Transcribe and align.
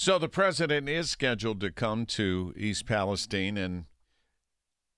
So 0.00 0.18
the 0.18 0.30
president 0.30 0.88
is 0.88 1.10
scheduled 1.10 1.60
to 1.60 1.70
come 1.70 2.06
to 2.06 2.54
East 2.56 2.86
Palestine, 2.86 3.58
and 3.58 3.84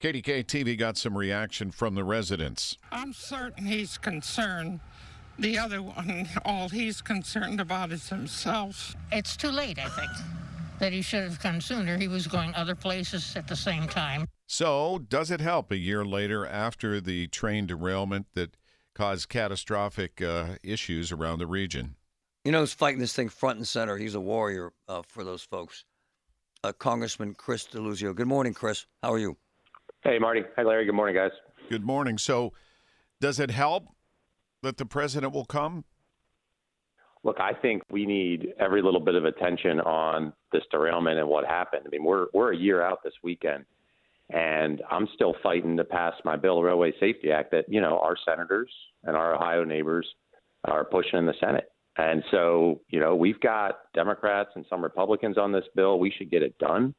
KDK 0.01 0.45
TV 0.45 0.79
got 0.79 0.97
some 0.97 1.19
reaction 1.19 1.73
from 1.73 1.97
the 1.97 2.05
residents. 2.05 2.79
I'm 2.93 3.13
certain 3.13 3.67
he's 3.67 3.99
concerned. 3.99 4.79
The 5.41 5.59
other 5.59 5.83
one, 5.83 6.29
all 6.45 6.69
he's 6.69 7.03
concerned 7.03 7.61
about 7.61 7.91
is 7.91 8.11
himself. 8.11 8.95
It's 9.11 9.37
too 9.37 9.51
late, 9.51 9.81
I 9.81 9.89
think, 9.89 10.13
that 10.79 10.93
he 10.93 11.03
should 11.03 11.25
have 11.25 11.41
come 11.41 11.61
sooner. 11.61 11.99
He 11.99 12.07
was 12.07 12.29
going 12.29 12.55
other 12.55 12.77
places 12.77 13.35
at 13.35 13.49
the 13.49 13.57
same 13.57 13.89
time. 13.89 14.29
So, 14.47 15.01
does 15.09 15.33
it 15.33 15.41
help 15.41 15.73
a 15.73 15.79
year 15.79 16.05
later 16.05 16.47
after 16.47 17.01
the 17.01 17.27
train 17.27 17.67
derailment 17.67 18.27
that 18.35 18.57
caused 18.95 19.29
catastrophic 19.29 20.23
uh, 20.23 20.59
issues 20.63 21.11
around 21.11 21.41
the 21.41 21.49
region? 21.49 21.97
You 22.45 22.51
know 22.51 22.59
who's 22.61 22.73
fighting 22.73 22.99
this 22.99 23.15
thing 23.15 23.29
front 23.29 23.59
and 23.59 23.69
center? 23.69 23.97
He's 23.97 24.17
a 24.17 24.21
warrior 24.21 24.73
uh, 24.89 25.03
for 25.07 25.23
those 25.23 25.43
folks. 25.43 25.85
Uh, 26.65 26.73
Congressman 26.73 27.35
Chris 27.35 27.67
Deluzio. 27.69 28.15
Good 28.15 28.27
morning, 28.27 28.53
Chris. 28.53 28.87
How 29.01 29.13
are 29.13 29.19
you? 29.19 29.37
Hey, 30.03 30.19
Marty. 30.19 30.43
Hi, 30.57 30.65
Larry. 30.65 30.85
Good 30.85 30.95
morning, 30.95 31.15
guys. 31.15 31.31
Good 31.71 31.85
morning. 31.85 32.19
So, 32.19 32.53
does 33.21 33.39
it 33.39 33.53
help 33.53 33.87
that 34.63 34.77
the 34.77 34.85
president 34.85 35.33
will 35.33 35.45
come? 35.45 35.85
Look, 37.23 37.39
I 37.39 37.53
think 37.53 37.83
we 37.93 38.07
need 38.07 38.49
every 38.59 38.83
little 38.83 39.01
bit 39.01 39.15
of 39.15 39.25
attention 39.25 39.79
on 39.81 40.33
this 40.51 40.63
derailment 40.73 41.21
and 41.21 41.29
what 41.29 41.47
happened. 41.47 41.83
I 41.87 41.91
mean, 41.91 42.03
we're 42.03 42.27
we're 42.35 42.53
a 42.53 42.57
year 42.57 42.83
out 42.83 43.05
this 43.05 43.15
weekend, 43.23 43.65
and 44.31 44.83
I'm 44.91 45.07
still 45.15 45.37
fighting 45.45 45.77
to 45.77 45.85
pass 45.85 46.15
my 46.25 46.35
bill, 46.35 46.61
Railway 46.61 46.93
Safety 46.99 47.31
Act, 47.31 47.53
that 47.53 47.67
you 47.69 47.81
know 47.81 48.01
our 48.01 48.17
senators 48.25 48.71
and 49.05 49.17
our 49.17 49.37
Ohio 49.37 49.63
neighbors 49.63 50.09
are 50.65 50.85
pushing 50.85 51.21
in 51.21 51.27
the 51.27 51.35
Senate. 51.39 51.69
And 51.97 52.23
so, 52.31 52.81
you 52.89 53.01
know, 53.01 53.15
we've 53.15 53.41
got 53.41 53.81
Democrats 53.95 54.51
and 54.55 54.65
some 54.71 54.83
Republicans 54.83 55.37
on 55.37 55.53
this 55.53 55.65
bill. 55.77 55.99
We 55.99 56.11
should 56.11 56.31
get 56.31 56.43
it 56.43 56.57
done. 56.59 56.95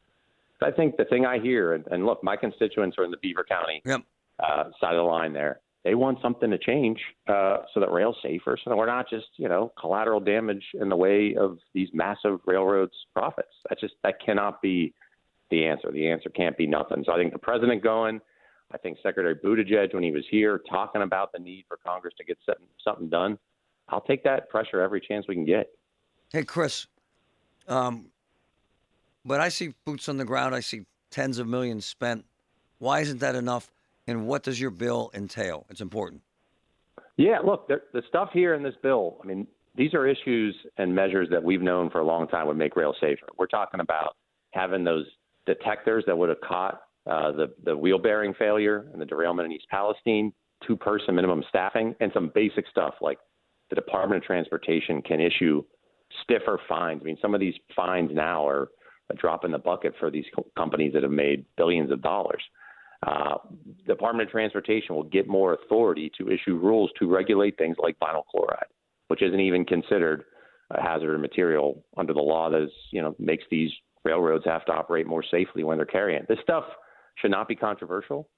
I 0.62 0.72
think 0.72 0.98
the 0.98 1.06
thing 1.06 1.26
I 1.26 1.40
hear, 1.40 1.74
and, 1.74 1.86
and 1.88 2.06
look, 2.06 2.24
my 2.24 2.38
constituents 2.38 2.98
are 2.98 3.04
in 3.04 3.12
the 3.12 3.18
Beaver 3.18 3.44
County 3.44 3.82
yep. 3.86 4.02
uh, 4.40 4.66
side 4.80 4.94
of 4.94 4.98
the 4.98 5.02
line 5.02 5.34
there. 5.34 5.60
They 5.84 5.96
want 5.96 6.20
something 6.22 6.50
to 6.50 6.58
change 6.58 7.00
uh, 7.28 7.58
so 7.74 7.82
that 7.82 7.92
rail's 7.92 8.16
safer, 8.24 8.58
so 8.64 8.70
that 8.70 8.78
we're 8.78 8.86
not 8.86 9.10
just, 9.10 9.26
you 9.36 9.50
know, 9.50 9.74
collateral 9.78 10.22
damage 10.22 10.64
in 10.76 10.88
the 10.88 10.96
way 10.96 11.36
of 11.36 11.58
these 11.74 11.90
massive 11.94 12.40
railroads' 12.46 12.94
profits. 13.14 13.52
That 13.68 13.80
just 13.80 13.96
that 14.04 14.24
cannot 14.26 14.62
be 14.62 14.94
the 15.52 15.66
answer. 15.66 15.92
The 15.92 16.08
answer 16.08 16.30
can't 16.30 16.56
be 16.56 16.68
nothing. 16.68 17.04
So 17.06 17.12
I 17.12 17.18
think 17.18 17.34
the 17.34 17.40
president 17.40 17.84
going. 17.84 18.22
I 18.72 18.78
think 18.78 18.98
Secretary 19.04 19.36
Buttigieg, 19.36 19.94
when 19.94 20.04
he 20.04 20.12
was 20.12 20.24
here 20.32 20.62
talking 20.70 21.04
about 21.04 21.32
the 21.32 21.40
need 21.40 21.66
for 21.68 21.78
Congress 21.86 22.14
to 22.18 22.24
get 22.24 22.38
something 22.84 23.10
done, 23.10 23.38
I'll 23.90 24.02
take 24.02 24.24
that 24.24 24.50
pressure 24.50 24.82
every 24.82 25.02
chance 25.02 25.28
we 25.28 25.36
can 25.36 25.46
get. 25.46 25.68
Hey, 26.32 26.44
Chris, 26.44 26.88
um, 27.68 28.08
but 29.26 29.40
I 29.40 29.50
see 29.50 29.74
boots 29.86 30.10
on 30.10 30.18
the 30.18 30.26
ground. 30.26 30.56
I 30.56 30.62
see 30.62 30.86
tens 31.12 31.38
of 31.38 31.48
millions 31.48 31.86
spent. 31.86 32.26
Why 32.80 33.02
isn't 33.02 33.20
that 33.20 33.36
enough? 33.36 33.72
And 34.08 34.28
what 34.28 34.44
does 34.44 34.60
your 34.60 34.72
bill 34.72 35.12
entail? 35.14 35.66
It's 35.70 35.82
important. 35.82 36.22
Yeah, 37.18 37.40
look, 37.40 37.68
the, 37.68 37.82
the 37.94 38.02
stuff 38.10 38.30
here 38.34 38.56
in 38.56 38.64
this 38.64 38.74
bill, 38.82 39.20
I 39.24 39.28
mean, 39.28 39.48
these 39.76 39.94
are 39.94 40.08
issues 40.08 40.56
and 40.78 40.94
measures 40.94 41.30
that 41.32 41.44
we've 41.44 41.62
known 41.62 41.90
for 41.90 42.00
a 42.00 42.04
long 42.04 42.28
time 42.28 42.48
would 42.48 42.58
make 42.58 42.76
rail 42.76 42.96
safer. 43.00 43.28
We're 43.38 43.48
talking 43.48 43.80
about 43.80 44.16
having 44.52 44.84
those 44.84 45.06
detectors 45.46 46.04
that 46.08 46.18
would 46.18 46.30
have 46.30 46.42
caught 46.42 46.82
uh, 47.06 47.32
the, 47.32 47.54
the 47.64 47.78
wheel 47.78 48.00
bearing 48.00 48.34
failure 48.34 48.88
and 48.92 49.02
the 49.02 49.06
derailment 49.06 49.46
in 49.46 49.52
East 49.52 49.68
Palestine, 49.70 50.34
two 50.66 50.76
person 50.76 51.16
minimum 51.16 51.44
staffing, 51.50 51.96
and 52.00 52.12
some 52.14 52.32
basic 52.34 52.66
stuff 52.70 52.96
like 53.02 53.20
the 53.74 53.82
Department 53.82 54.22
of 54.22 54.26
Transportation 54.26 55.02
can 55.02 55.20
issue 55.20 55.64
stiffer 56.22 56.60
fines. 56.70 57.02
I 57.02 57.06
mean, 57.06 57.18
some 57.22 57.34
of 57.34 57.40
these 57.40 57.56
fines 57.76 58.12
now 58.14 58.48
are 58.48 58.70
a 59.10 59.16
drop 59.16 59.46
in 59.46 59.52
the 59.52 59.58
bucket 59.58 59.94
for 60.00 60.12
these 60.12 60.26
co- 60.36 60.46
companies 60.56 60.94
that 60.94 61.02
have 61.02 61.12
made 61.12 61.46
billions 61.58 61.92
of 61.92 62.02
dollars. 62.02 62.44
Uh, 63.06 63.36
Department 63.88 64.30
of 64.30 64.32
Transportation 64.32 64.96
will 64.96 65.04
get 65.04 65.28
more 65.28 65.56
authority 65.56 66.12
to 66.20 66.30
issue 66.30 66.58
rules 66.58 66.92
to 67.00 67.12
regulate 67.12 67.58
things 67.58 67.76
like 67.82 67.98
vinyl 68.00 68.24
chloride, 68.30 68.68
which 69.08 69.24
isn't 69.24 69.40
even 69.40 69.66
considered 69.66 70.24
a 70.70 70.82
hazardous 70.82 71.20
material 71.20 71.84
under 71.98 72.14
the 72.14 72.22
law 72.22 72.50
that 72.50 72.62
is, 72.62 72.72
you 72.92 73.02
know 73.02 73.16
makes 73.18 73.44
these 73.50 73.72
railroads 74.06 74.46
have 74.46 74.66
to 74.66 74.72
operate 74.72 75.08
more 75.08 75.24
safely 75.32 75.64
when 75.64 75.78
they're 75.78 75.86
carrying. 75.86 76.24
This 76.30 76.40
stuff 76.44 76.66
should 77.16 77.32
not 77.32 77.48
be 77.48 77.56
controversial, 77.56 78.30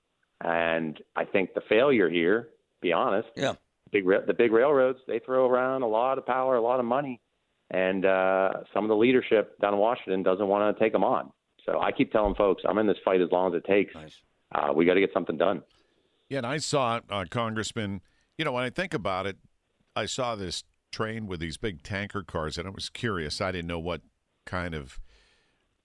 and 0.41 1.00
I 1.16 1.25
think 1.25 1.53
the 1.53 1.62
failure 1.69 2.09
here, 2.09 2.50
be 2.81 2.91
honest, 2.94 3.28
yeah, 3.35 3.53
big 3.91 4.06
the 4.28 4.34
big 4.34 4.51
railroads 4.51 5.00
they 5.07 5.19
throw 5.19 5.50
around 5.50 5.84
a 5.84 5.88
lot 5.88 6.18
of 6.18 6.25
power, 6.25 6.56
a 6.56 6.62
lot 6.62 6.79
of 6.79 6.85
money, 6.85 7.22
and 7.72 8.06
uh, 8.06 8.50
some 8.73 8.84
of 8.84 8.90
the 8.90 8.96
leadership 8.96 9.57
down 9.59 9.73
in 9.73 9.79
Washington 9.79 10.23
doesn't 10.23 10.47
want 10.47 10.75
to 10.75 10.84
take 10.84 10.94
them 10.94 11.03
on. 11.03 11.31
So 11.66 11.79
I 11.79 11.91
keep 11.91 12.12
telling 12.12 12.35
folks, 12.35 12.63
I'm 12.68 12.78
in 12.78 12.88
this 12.88 12.97
fight 13.03 13.22
as 13.22 13.29
long 13.31 13.53
as 13.53 13.57
it 13.57 13.66
takes. 13.66 13.94
Nice. 13.95 14.22
Uh, 14.53 14.72
we 14.74 14.85
got 14.85 14.94
to 14.94 15.00
get 15.00 15.12
something 15.13 15.38
done. 15.38 15.63
Yeah, 16.29 16.40
and 16.40 16.47
I 16.47 16.57
saw 16.57 17.00
uh, 17.09 17.25
Congressman. 17.29 18.01
You 18.38 18.45
know, 18.45 18.51
when 18.51 18.63
I 18.63 18.69
think 18.69 18.94
about 18.94 19.25
it, 19.25 19.38
I 19.95 20.06
saw 20.06 20.35
this 20.35 20.63
train 20.91 21.28
with 21.28 21.40
these 21.40 21.57
big 21.57 21.84
tanker 21.84 22.24
cars, 22.24 22.57
and 22.57 22.68
I 22.68 22.72
was 22.72 22.90
curious. 22.90 23.41
I 23.41 23.51
didn't 23.51 23.68
know 23.68 23.79
what 23.79 24.01
kind 24.45 24.74
of 24.74 25.00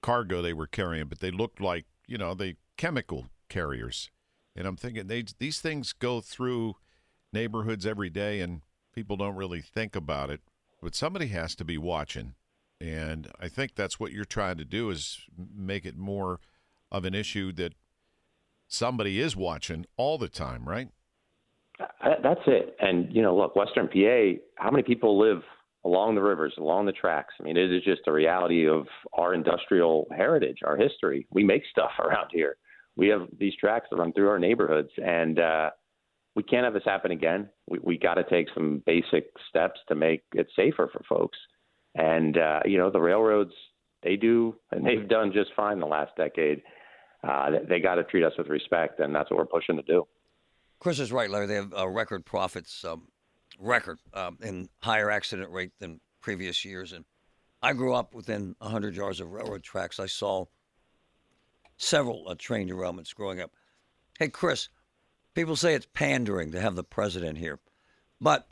cargo 0.03 0.43
they 0.43 0.53
were 0.53 0.67
carrying, 0.67 1.07
but 1.07 1.21
they 1.21 1.31
looked 1.31 1.61
like 1.61 1.87
you 2.07 2.19
know 2.19 2.35
the 2.35 2.57
chemical 2.77 3.27
carriers. 3.49 4.11
And 4.57 4.67
I'm 4.67 4.77
thinking 4.77 5.07
they 5.07 5.25
these 5.39 5.61
things 5.61 5.93
go 5.93 6.21
through 6.21 6.77
neighborhoods 7.33 7.87
every 7.87 8.11
day, 8.11 8.41
and 8.41 8.63
people 8.95 9.17
don't 9.17 9.37
really 9.37 9.61
think 9.61 9.97
about 9.97 10.31
it. 10.31 10.41
But 10.83 10.95
somebody 10.95 11.29
has 11.29 11.55
to 11.57 11.65
be 11.65 11.79
watching, 11.79 12.35
and 12.81 13.31
I 13.39 13.49
think 13.49 13.75
that's 13.75 14.01
what 14.01 14.13
you're 14.13 14.25
trying 14.25 14.57
to 14.59 14.65
do 14.65 14.91
is 14.91 15.21
make 15.55 15.85
it 15.85 15.97
more 15.97 16.41
of 16.91 17.05
an 17.05 17.15
issue 17.15 17.53
that 17.53 17.75
somebody 18.67 19.21
is 19.21 19.37
watching 19.37 19.85
all 19.97 20.17
the 20.17 20.29
time, 20.29 20.67
right? 20.67 20.89
That's 22.23 22.41
it. 22.47 22.77
And 22.81 23.15
you 23.15 23.23
know, 23.23 23.37
look, 23.37 23.57
Western 23.57 23.89
PA. 23.89 24.41
How 24.57 24.71
many 24.71 24.83
people 24.83 25.19
live 25.19 25.43
along 25.85 26.15
the 26.15 26.23
rivers, 26.23 26.55
along 26.59 26.87
the 26.87 26.93
tracks? 26.93 27.35
I 27.41 27.45
mean, 27.45 27.57
it 27.57 27.73
is 27.73 27.83
just 27.85 28.03
a 28.07 28.13
reality 28.13 28.69
of 28.69 28.87
our 29.15 29.35
industrial 29.35 30.07
heritage, 30.15 30.59
our 30.65 30.77
history. 30.77 31.27
We 31.31 31.45
make 31.45 31.63
stuff 31.71 31.91
around 31.99 32.29
here. 32.33 32.57
We 32.97 33.09
have 33.09 33.29
these 33.39 33.55
tracks 33.57 33.87
that 33.91 33.97
run 33.97 34.13
through 34.13 34.29
our 34.29 34.39
neighborhoods, 34.39 34.91
and 34.99 35.39
uh, 35.39 35.71
we 36.35 36.43
can't 36.43 36.65
have 36.65 36.75
this 36.75 36.85
happen 36.85 37.11
again. 37.11 37.49
We, 37.69 37.79
we 37.83 37.99
got 37.99 38.15
to 38.15 38.25
take 38.25 38.47
some 38.55 38.83
basic 38.87 39.31
steps 39.49 39.81
to 39.89 39.95
make 39.95 40.23
it 40.33 40.49
safer 40.57 40.89
for 40.93 41.03
folks. 41.09 41.39
And 41.95 42.39
uh, 42.39 42.61
you 42.65 42.79
know, 42.79 42.91
the 42.91 43.01
railroads 43.01 43.53
they 44.03 44.17
do, 44.17 44.57
and 44.71 44.87
they've 44.87 45.09
done 45.09 45.33
just 45.33 45.51
fine 45.55 45.81
the 45.81 45.87
last 45.87 46.13
decade. 46.17 46.63
Uh, 47.23 47.51
they 47.69 47.81
got 47.81 47.97
to 47.97 48.05
treat 48.05 48.25
us 48.25 48.33
with 48.39 48.49
respect, 48.49 49.01
and 49.01 49.15
that's 49.15 49.31
what 49.31 49.39
we're 49.39 49.47
pushing 49.47 49.77
to 49.77 49.83
do. 49.83 50.07
Chris 50.79 50.99
is 50.99 51.13
right, 51.13 51.29
Larry. 51.29 51.47
They 51.47 51.57
have 51.57 51.75
uh, 51.77 51.87
record 51.87 52.25
profits, 52.25 52.83
um, 52.85 53.09
record 53.59 53.99
um, 54.15 54.39
and 54.41 54.71
higher 54.81 55.11
accident 55.11 55.51
rate 55.51 55.73
than 55.79 56.01
previous 56.23 56.65
years. 56.65 56.93
And 56.93 57.05
I 57.63 57.75
grew 57.75 57.93
up 57.93 58.15
within 58.15 58.55
100 58.61 58.97
yards 58.97 59.21
of 59.21 59.31
railroad 59.31 59.63
tracks. 59.63 60.01
I 60.01 60.07
saw 60.07 60.47
several 61.77 62.27
uh, 62.29 62.35
train 62.39 62.69
derailments 62.69 63.15
growing 63.15 63.41
up. 63.41 63.51
Hey, 64.19 64.29
Chris, 64.29 64.71
people 65.35 65.57
say 65.57 65.75
it's 65.75 65.87
pandering 65.93 66.53
to 66.53 66.61
have 66.61 66.77
the 66.77 66.85
president 66.85 67.39
here, 67.39 67.59
but 68.21 68.47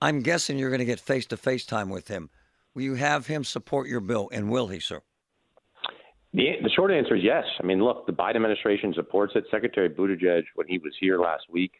I'm 0.00 0.20
guessing 0.20 0.58
you're 0.58 0.70
going 0.70 0.80
to 0.80 0.84
get 0.84 1.00
face 1.00 1.26
to 1.26 1.36
face 1.36 1.64
time 1.64 1.90
with 1.90 2.08
him. 2.08 2.30
Will 2.74 2.82
you 2.82 2.94
have 2.94 3.26
him 3.26 3.44
support 3.44 3.88
your 3.88 4.00
bill, 4.00 4.28
and 4.32 4.50
will 4.50 4.68
he, 4.68 4.80
sir? 4.80 5.00
The, 6.32 6.54
the 6.62 6.70
short 6.70 6.90
answer 6.90 7.14
is 7.14 7.22
yes. 7.22 7.44
I 7.60 7.66
mean, 7.66 7.82
look, 7.82 8.06
the 8.06 8.12
Biden 8.12 8.36
administration 8.36 8.92
supports 8.94 9.34
it. 9.36 9.44
Secretary 9.50 9.88
Buttigieg, 9.88 10.42
when 10.56 10.66
he 10.66 10.78
was 10.78 10.92
here 10.98 11.20
last 11.20 11.44
week, 11.50 11.72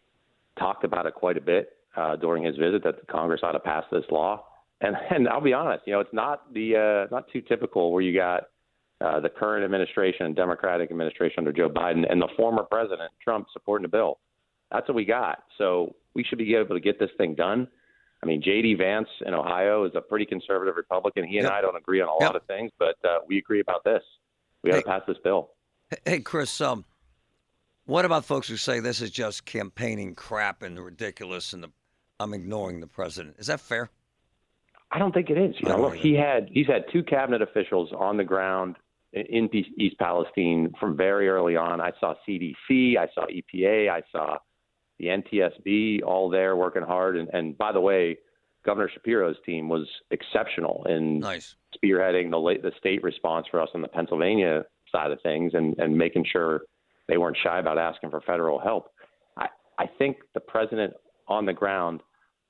talked 0.59 0.85
about 0.85 1.07
it 1.07 1.15
quite 1.15 1.37
a 1.37 1.41
bit 1.41 1.71
uh, 1.97 2.15
during 2.17 2.45
his 2.45 2.57
visit 2.57 2.85
that 2.85 3.01
the 3.01 3.07
Congress 3.07 3.41
ought 3.43 3.53
to 3.53 3.61
pass 3.61 3.85
this 3.91 4.05
law. 4.11 4.45
And, 4.81 4.95
and 5.11 5.29
I'll 5.29 5.41
be 5.41 5.53
honest, 5.53 5.85
you 5.87 5.93
know, 5.93 6.01
it's 6.01 6.13
not 6.13 6.53
the 6.53 7.07
uh, 7.11 7.15
not 7.15 7.29
too 7.33 7.41
typical 7.41 7.93
where 7.93 8.03
you 8.03 8.17
got 8.17 8.45
uh, 9.05 9.21
the 9.21 9.29
current 9.29 9.65
administration, 9.65 10.33
Democratic 10.35 10.91
administration 10.91 11.37
under 11.39 11.53
Joe 11.53 11.69
Biden, 11.69 12.11
and 12.11 12.21
the 12.23 12.29
former 12.37 12.63
president 12.63 13.11
Trump 13.23 13.47
supporting 13.53 13.83
the 13.83 13.89
bill. 13.89 14.19
That's 14.73 14.89
what 14.89 14.95
we 14.95 15.05
got. 15.05 15.45
So 15.59 15.95
we 16.15 16.25
should 16.25 16.39
be 16.39 16.55
able 16.55 16.75
to 16.75 16.81
get 16.81 16.99
this 16.99 17.11
thing 17.19 17.35
done. 17.35 17.69
I 18.23 18.27
mean, 18.27 18.41
J.D. 18.43 18.75
Vance 18.75 19.09
in 19.27 19.35
Ohio 19.35 19.85
is 19.85 19.93
a 19.95 20.01
pretty 20.01 20.25
conservative 20.25 20.77
Republican. 20.77 21.25
He 21.27 21.37
and 21.37 21.45
Yep. 21.45 21.53
I 21.53 21.61
don't 21.61 21.77
agree 21.77 22.01
on 22.01 22.09
a 22.09 22.13
Yep. 22.21 22.21
lot 22.23 22.37
of 22.37 22.45
things, 22.47 22.73
but 22.79 22.97
uh, 23.05 23.19
we 23.29 23.37
agree 23.39 23.61
about 23.61 23.85
this. 23.85 24.03
We 24.63 24.71
got 24.71 24.77
to 24.77 24.81
Hey. 24.81 24.85
pass 24.99 25.03
this 25.07 25.19
bill. 25.23 25.51
Hey, 26.07 26.21
Chris, 26.21 26.59
um, 26.63 26.87
what 27.85 28.07
about 28.07 28.25
folks 28.25 28.49
who 28.49 28.57
say 28.57 28.81
this 28.81 29.03
is 29.03 29.11
just 29.11 29.45
campaigning 29.45 30.15
crap 30.15 30.63
and 30.63 30.83
ridiculous 30.83 31.53
and 31.53 31.63
the, 31.65 31.71
I'm 32.19 32.33
ignoring 32.33 32.81
the 32.81 32.87
president? 32.87 33.37
Is 33.39 33.49
that 33.49 33.61
fair? 33.61 33.91
I 34.91 34.99
don't 34.99 35.13
think 35.13 35.29
it 35.29 35.37
is. 35.37 35.55
You 35.61 35.69
know, 35.69 35.81
look, 35.81 35.95
he 35.97 36.15
had 36.15 36.49
he's 36.51 36.67
had 36.69 36.85
two 36.93 37.03
cabinet 37.03 37.43
officials 37.43 37.93
on 37.93 38.17
the 38.17 38.23
ground 38.25 38.77
in- 39.15 39.51
East 39.79 39.99
Palestine 39.99 40.73
from 40.79 40.97
very 40.97 41.29
early 41.29 41.57
on. 41.57 41.81
I 41.81 41.93
saw 42.01 42.15
CDC, 42.29 42.97
I 42.99 43.09
saw 43.15 43.27
EPA, 43.27 43.89
I 43.91 44.03
saw 44.11 44.39
the 44.99 45.07
NTSB 45.07 46.03
all 46.05 46.29
there 46.29 46.57
working 46.57 46.83
hard. 46.83 47.17
And, 47.17 47.29
and 47.33 47.57
by 47.57 47.73
the 47.73 47.81
way, 47.81 48.19
Governor 48.65 48.91
Shapiro's 48.93 49.37
team 49.45 49.69
was 49.69 49.87
exceptional 50.11 50.87
in 50.89 51.21
Nice. 51.21 51.57
spearheading 51.77 52.31
the 52.31 52.39
late, 52.39 52.63
the 52.63 52.73
state 52.79 53.03
response 53.03 53.47
for 53.51 53.61
us 53.61 53.69
on 53.75 53.83
the 53.83 53.89
Pennsylvania 53.89 54.65
side 54.91 55.11
of 55.11 55.21
things 55.23 55.53
and, 55.55 55.75
and 55.79 55.97
making 55.97 56.25
sure 56.31 56.63
they 57.09 57.19
weren't 57.19 57.37
shy 57.43 57.59
about 57.59 57.79
asking 57.79 58.11
for 58.11 58.21
federal 58.23 58.59
help. 58.59 58.91
I, 59.37 59.49
I 59.79 59.87
think 59.99 60.19
the 60.33 60.41
president 60.41 60.95
on 61.29 61.45
the 61.45 61.53
ground 61.53 62.01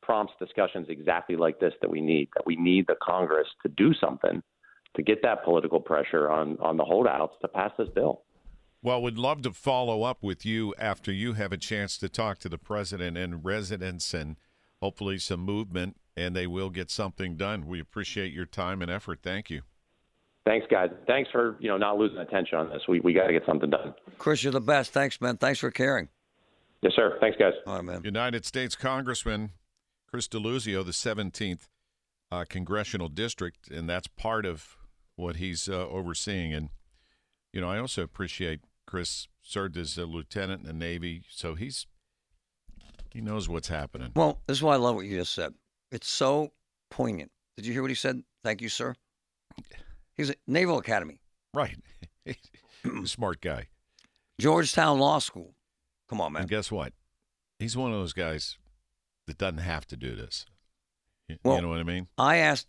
prompts 0.02 0.34
discussions 0.38 0.87
exactly 0.90 1.34
like 1.37 1.58
this 1.58 1.72
that 1.81 1.90
we 1.90 2.00
need, 2.00 2.28
that 2.37 2.46
we 2.46 2.56
need 2.56 2.87
the 2.87 2.96
Congress 3.02 3.49
to 3.62 3.69
do 3.70 3.93
something 3.94 4.43
to 4.96 5.02
get 5.02 5.23
that 5.23 5.44
political 5.44 5.81
pressure 5.81 6.31
on, 6.31 6.56
on 6.61 6.76
the 6.76 6.85
holdouts 6.85 7.35
to 7.43 7.49
pass 7.49 7.73
this 7.79 7.88
bill. 7.94 8.23
Well, 8.82 9.00
we'd 9.00 9.17
love 9.17 9.43
to 9.43 9.52
follow 9.52 10.02
up 10.02 10.23
with 10.23 10.44
you 10.44 10.75
after 10.79 11.11
you 11.11 11.32
have 11.32 11.52
a 11.52 11.56
chance 11.56 11.96
to 11.99 12.08
talk 12.08 12.38
to 12.41 12.49
the 12.49 12.58
president 12.58 13.17
and 13.17 13.44
residents 13.44 14.12
and 14.12 14.37
hopefully 14.81 15.19
some 15.19 15.41
movement, 15.41 15.96
and 16.17 16.37
they 16.37 16.46
will 16.46 16.70
get 16.70 16.91
something 16.91 17.37
done. 17.37 17.67
We 17.67 17.81
appreciate 17.81 18.32
your 18.32 18.44
time 18.46 18.82
and 18.82 18.91
effort. 18.91 19.20
Thank 19.23 19.49
you. 19.49 19.62
Thanks, 20.44 20.67
guys. 20.70 20.91
Thanks 21.06 21.31
for 21.31 21.56
you 21.58 21.69
know 21.69 21.79
not 21.79 21.97
losing 21.97 22.19
attention 22.19 22.58
on 22.58 22.69
this. 22.69 22.82
We 22.87 23.00
we 23.00 23.14
got 23.14 23.29
to 23.29 23.32
get 23.32 23.47
something 23.47 23.70
done. 23.70 23.94
Chris, 24.19 24.44
you're 24.44 24.52
the 24.52 24.61
best. 24.61 24.93
Thanks, 24.93 25.19
man. 25.19 25.38
Thanks 25.38 25.58
for 25.58 25.70
caring. 25.70 26.11
Yes, 26.82 26.93
sir. 26.94 27.17
Thanks, 27.19 27.38
guys. 27.38 27.55
All 27.67 27.76
right, 27.76 27.85
man. 27.85 28.02
United 28.05 28.44
States 28.44 28.76
Congressman 28.76 29.52
Chris 30.14 30.29
Deluzio, 30.29 30.85
the 30.85 30.93
17th 30.93 31.62
uh, 32.31 32.44
congressional 32.49 33.08
district, 33.08 33.69
and 33.69 33.90
that's 33.90 34.06
part 34.06 34.47
of 34.47 34.76
what 35.16 35.37
he's 35.37 35.69
uh, 35.69 35.87
overseeing. 35.88 36.52
And 36.52 36.70
you 37.52 37.61
know, 37.61 37.69
I 37.69 37.78
also 37.78 38.02
appreciate 38.02 38.61
Chris 38.87 39.28
served 39.43 39.76
as 39.76 39.96
a 39.99 40.05
lieutenant 40.06 40.62
in 40.62 40.66
the 40.66 40.72
Navy, 40.72 41.22
so 41.31 41.55
he's 41.55 41.87
he 43.12 43.20
knows 43.20 43.49
what's 43.49 43.69
happening. 43.69 44.11
Well, 44.16 44.40
this 44.46 44.58
is 44.58 44.62
why 44.62 44.75
I 44.75 44.76
love 44.76 44.96
what 44.96 45.06
you 45.06 45.19
just 45.19 45.34
said. 45.34 45.55
It's 45.93 46.08
so 46.08 46.52
poignant. 46.90 47.31
Did 47.56 47.64
you 47.66 47.72
hear 47.72 47.82
what 47.82 47.90
he 47.90 47.94
said? 47.94 48.22
Thank 48.43 48.61
you, 48.61 48.69
sir. 48.69 48.94
He's 50.16 50.31
at 50.31 50.37
Naval 50.46 50.78
Academy, 50.78 51.20
Right, 51.52 51.76
smart 53.05 53.40
guy. 53.40 53.66
Georgetown 54.40 54.99
Law 54.99 55.19
School. 55.20 55.55
Come 56.08 56.20
on, 56.20 56.32
man. 56.32 56.43
And 56.43 56.50
guess 56.50 56.70
what? 56.72 56.93
He's 57.58 57.76
one 57.76 57.93
of 57.93 57.99
those 57.99 58.12
guys 58.12 58.58
that 59.26 59.38
doesn't 59.38 59.58
have 59.58 59.87
to 59.88 59.96
do 59.96 60.14
this. 60.16 60.46
You, 61.28 61.37
Well- 61.44 61.56
you 61.56 61.62
know 61.62 61.69
what 61.69 61.78
I 61.78 61.84
mean? 61.84 62.08
I 62.19 62.37
asked, 62.38 62.66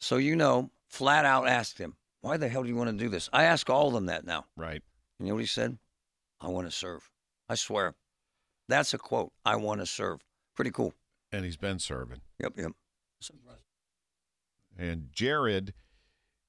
so 0.00 0.16
you 0.16 0.36
know, 0.36 0.70
flat 0.88 1.24
out 1.24 1.48
asked 1.48 1.78
him, 1.78 1.94
why 2.20 2.36
the 2.36 2.48
hell 2.48 2.62
do 2.62 2.68
you 2.68 2.76
want 2.76 2.90
to 2.90 2.96
do 2.96 3.08
this? 3.08 3.28
I 3.32 3.44
ask 3.44 3.70
all 3.70 3.88
of 3.88 3.94
them 3.94 4.06
that 4.06 4.26
now. 4.26 4.46
Right. 4.56 4.82
You 5.20 5.26
know 5.26 5.34
what 5.34 5.40
he 5.40 5.46
said? 5.46 5.78
I 6.40 6.48
want 6.48 6.66
to 6.66 6.72
serve. 6.72 7.08
I 7.48 7.54
swear. 7.54 7.94
That's 8.68 8.92
a 8.94 8.98
quote. 8.98 9.32
I 9.44 9.56
want 9.56 9.80
to 9.80 9.86
serve. 9.86 10.20
Pretty 10.54 10.70
cool. 10.70 10.94
And 11.32 11.44
he's 11.44 11.56
been 11.56 11.78
serving. 11.78 12.20
Yep, 12.40 12.54
yep. 12.56 12.72
And 14.76 15.08
Jared 15.12 15.74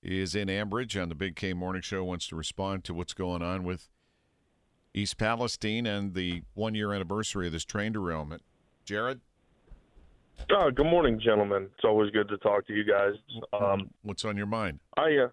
is 0.04 0.36
in 0.36 0.48
Ambridge 0.48 1.02
on 1.02 1.10
the 1.10 1.16
Big 1.16 1.36
K 1.36 1.54
Morning 1.54 1.82
Show, 1.82 2.04
wants 2.04 2.28
to 2.28 2.36
respond 2.36 2.84
to 2.86 2.94
what's 2.94 3.14
going 3.14 3.42
on 3.42 3.64
with 3.64 3.90
East 4.94 5.18
Palestine 5.18 5.86
and 5.86 6.14
the 6.14 6.44
one 6.54 6.76
year 6.76 6.94
anniversary 6.94 7.48
of 7.48 7.54
this 7.54 7.66
train 7.66 7.92
derailment. 7.92 8.44
Jared, 8.86 9.22
Oh, 10.52 10.72
good 10.72 10.86
morning, 10.86 11.20
gentlemen. 11.24 11.64
It's 11.76 11.84
always 11.86 12.12
good 12.12 12.28
to 12.30 12.38
talk 12.38 12.66
to 12.68 12.74
you 12.74 12.84
guys. 12.84 13.14
Um, 13.54 13.92
what's 14.02 14.26
on 14.26 14.36
your 14.36 14.46
mind? 14.48 14.80
I, 14.98 15.16
uh, 15.26 15.28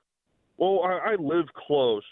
well, 0.59 0.81
I, 0.85 1.13
I 1.13 1.15
live 1.19 1.47
close, 1.67 2.05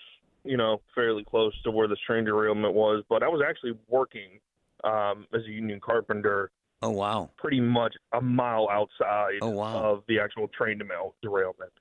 you 0.44 0.56
know, 0.56 0.81
fairly 0.94 1.25
close 1.25 1.52
to 1.64 1.70
where 1.70 1.87
the 1.87 1.96
train 2.06 2.25
derailment 2.25 2.73
was, 2.75 3.05
but 3.11 3.23
I 3.23 3.29
was 3.29 3.43
actually 3.46 3.73
working 3.88 4.41
um, 4.85 5.26
as 5.35 5.43
a 5.46 5.50
union 5.50 5.81
carpenter 5.85 6.50
Oh, 6.82 6.91
wow. 6.91 7.31
pretty 7.37 7.61
much 7.61 7.94
a 8.12 8.20
mile 8.20 8.69
outside 8.70 9.38
Oh, 9.43 9.50
wow. 9.50 9.76
of 9.76 10.02
the 10.08 10.19
actual 10.19 10.49
train 10.49 10.81
derailment. 11.23 11.73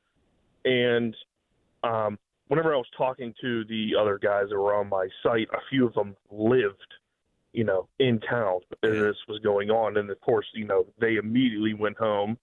And 0.66 1.16
um, 1.84 2.18
whenever 2.48 2.74
I 2.74 2.78
was 2.78 2.86
talking 2.98 3.34
to 3.42 3.64
the 3.66 3.92
other 4.00 4.18
guys 4.18 4.46
that 4.50 4.58
were 4.58 4.76
on 4.76 4.90
my 4.90 5.08
site, 5.22 5.48
a 5.54 5.60
few 5.70 5.86
of 5.88 5.94
them 5.94 6.16
lived, 6.32 6.78
you 7.54 7.64
know, 7.64 7.88
in 8.00 8.20
town 8.20 8.60
as 8.84 8.92
this 8.94 9.16
was 9.28 9.40
going 9.40 9.70
on. 9.70 9.98
And 9.98 10.10
of 10.10 10.20
course, 10.22 10.46
you 10.54 10.66
know, 10.66 10.86
they 11.00 11.16
immediately 11.16 11.74
went 11.74 11.98
home. 11.98 12.38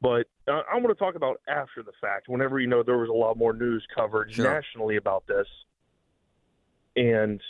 But 0.00 0.26
uh, 0.46 0.62
I 0.72 0.76
want 0.76 0.88
to 0.88 0.94
talk 0.94 1.16
about 1.16 1.40
after 1.48 1.82
the 1.82 1.92
fact, 2.00 2.28
whenever, 2.28 2.60
you 2.60 2.68
know, 2.68 2.82
there 2.84 2.98
was 2.98 3.08
a 3.08 3.12
lot 3.12 3.36
more 3.36 3.52
news 3.52 3.84
coverage 3.94 4.34
Sure. 4.34 4.44
nationally 4.54 4.96
about 4.96 5.26
this. 5.26 5.46
And 6.96 7.40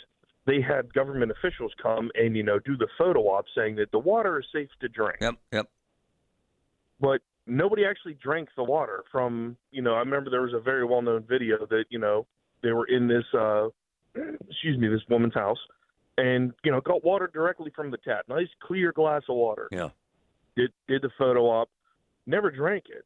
they 0.45 0.59
had 0.61 0.91
government 0.93 1.31
officials 1.31 1.71
come 1.81 2.09
and, 2.15 2.35
you 2.35 2.43
know, 2.43 2.57
do 2.59 2.75
the 2.75 2.87
photo 2.97 3.21
op 3.21 3.45
saying 3.55 3.75
that 3.75 3.91
the 3.91 3.99
water 3.99 4.39
is 4.39 4.45
safe 4.53 4.69
to 4.81 4.87
drink 4.87 5.17
Yep, 5.21 5.35
yep. 5.51 5.69
but 6.99 7.21
nobody 7.45 7.85
actually 7.85 8.15
drank 8.15 8.49
the 8.55 8.63
water 8.63 9.03
from 9.11 9.57
you 9.71 9.81
know 9.81 9.95
i 9.95 9.99
remember 9.99 10.29
there 10.29 10.43
was 10.43 10.53
a 10.53 10.59
very 10.59 10.85
well 10.85 11.01
known 11.01 11.23
video 11.27 11.65
that 11.65 11.85
you 11.89 11.97
know 11.97 12.27
they 12.61 12.71
were 12.71 12.85
in 12.85 13.07
this 13.07 13.23
uh 13.33 13.67
excuse 14.49 14.77
me 14.77 14.87
this 14.87 15.01
woman's 15.09 15.33
house 15.33 15.57
and 16.19 16.53
you 16.63 16.71
know 16.71 16.81
got 16.81 17.03
water 17.03 17.29
directly 17.33 17.71
from 17.75 17.89
the 17.91 17.97
tap 17.97 18.25
nice 18.27 18.47
clear 18.61 18.91
glass 18.91 19.21
of 19.29 19.35
water 19.35 19.67
Yeah. 19.71 19.89
did 20.55 20.71
did 20.87 21.01
the 21.01 21.09
photo 21.17 21.45
op 21.45 21.69
never 22.25 22.51
drank 22.51 22.85
it 22.89 23.05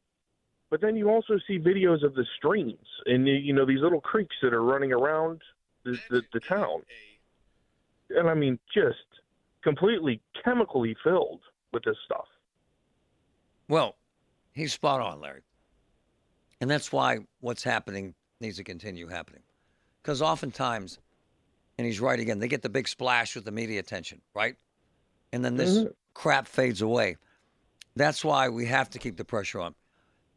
but 0.70 0.80
then 0.80 0.96
you 0.96 1.08
also 1.10 1.38
see 1.46 1.58
videos 1.58 2.02
of 2.04 2.14
the 2.14 2.24
streams 2.36 2.86
and 3.06 3.26
you 3.26 3.52
know 3.52 3.64
these 3.66 3.80
little 3.80 4.00
creeks 4.00 4.36
that 4.42 4.52
are 4.52 4.62
running 4.64 4.92
around 4.92 5.40
the, 5.84 5.98
the, 6.10 6.22
the 6.32 6.40
town 6.40 6.82
and 8.10 8.28
i 8.28 8.34
mean 8.34 8.58
just 8.74 8.98
completely 9.62 10.20
chemically 10.44 10.96
filled 11.02 11.40
with 11.72 11.82
this 11.84 11.96
stuff 12.04 12.26
Well, 13.68 13.96
he's 14.52 14.72
spot 14.74 15.00
on, 15.00 15.20
Larry. 15.20 15.40
And 16.60 16.70
that's 16.70 16.92
why 16.92 17.18
what's 17.40 17.64
happening 17.64 18.14
needs 18.40 18.58
to 18.58 18.64
continue 18.64 19.08
happening. 19.08 19.42
Because 20.02 20.20
oftentimes, 20.22 20.98
and 21.78 21.86
he's 21.86 22.00
right 22.00 22.18
again, 22.18 22.38
they 22.38 22.48
get 22.48 22.62
the 22.62 22.68
big 22.68 22.88
splash 22.88 23.34
with 23.34 23.44
the 23.44 23.50
media 23.50 23.80
attention, 23.80 24.20
right? 24.34 24.56
And 25.32 25.44
then 25.44 25.56
this 25.56 25.78
mm-hmm. 25.78 25.88
crap 26.14 26.46
fades 26.46 26.82
away. 26.82 27.16
That's 27.96 28.24
why 28.24 28.48
we 28.48 28.66
have 28.66 28.90
to 28.90 28.98
keep 28.98 29.16
the 29.16 29.24
pressure 29.24 29.60
on. 29.60 29.74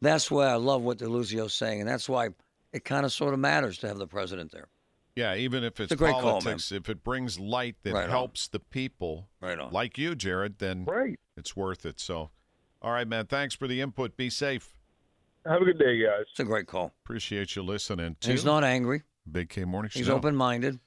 That's 0.00 0.30
why 0.30 0.46
I 0.46 0.54
love 0.54 0.82
what 0.82 0.98
Deluzio's 0.98 1.54
saying. 1.54 1.80
And 1.80 1.88
that's 1.88 2.08
why 2.08 2.28
it 2.72 2.84
kind 2.84 3.04
of 3.04 3.12
sort 3.12 3.34
of 3.34 3.40
matters 3.40 3.78
to 3.78 3.88
have 3.88 3.98
the 3.98 4.06
president 4.06 4.52
there. 4.52 4.68
Yeah, 5.16 5.34
even 5.34 5.64
if 5.64 5.80
it's, 5.80 5.90
a 5.90 5.96
great 5.96 6.12
call, 6.12 6.22
politics, 6.22 6.70
if 6.70 6.88
it 6.88 7.02
brings 7.02 7.40
light 7.40 7.74
that 7.82 7.92
Right 7.92 8.04
on. 8.04 8.10
helps 8.10 8.46
the 8.46 8.60
people, 8.60 9.28
Right 9.40 9.58
on. 9.58 9.72
like 9.72 9.98
you, 9.98 10.14
Jared, 10.14 10.58
then 10.58 10.84
right 10.84 11.18
it's 11.36 11.56
worth 11.56 11.84
it. 11.84 11.98
So, 11.98 12.30
all 12.80 12.92
right, 12.92 13.08
man. 13.08 13.26
Thanks 13.26 13.54
for 13.54 13.66
the 13.66 13.80
input. 13.80 14.16
Be 14.16 14.30
safe. 14.30 14.76
have 15.44 15.60
a 15.60 15.64
good 15.64 15.78
day 15.78 16.00
guys 16.00 16.26
It's 16.30 16.38
a 16.38 16.44
great 16.44 16.68
call. 16.68 16.92
Appreciate 17.04 17.56
you 17.56 17.62
listening 17.62 18.06
And 18.06 18.16
he's 18.20 18.44
not 18.44 18.62
angry. 18.62 19.02
Big 19.30 19.48
K 19.48 19.64
Morning 19.64 19.90
Show. 19.90 19.98
He's 19.98 20.08
open 20.08 20.36
minded. 20.36 20.78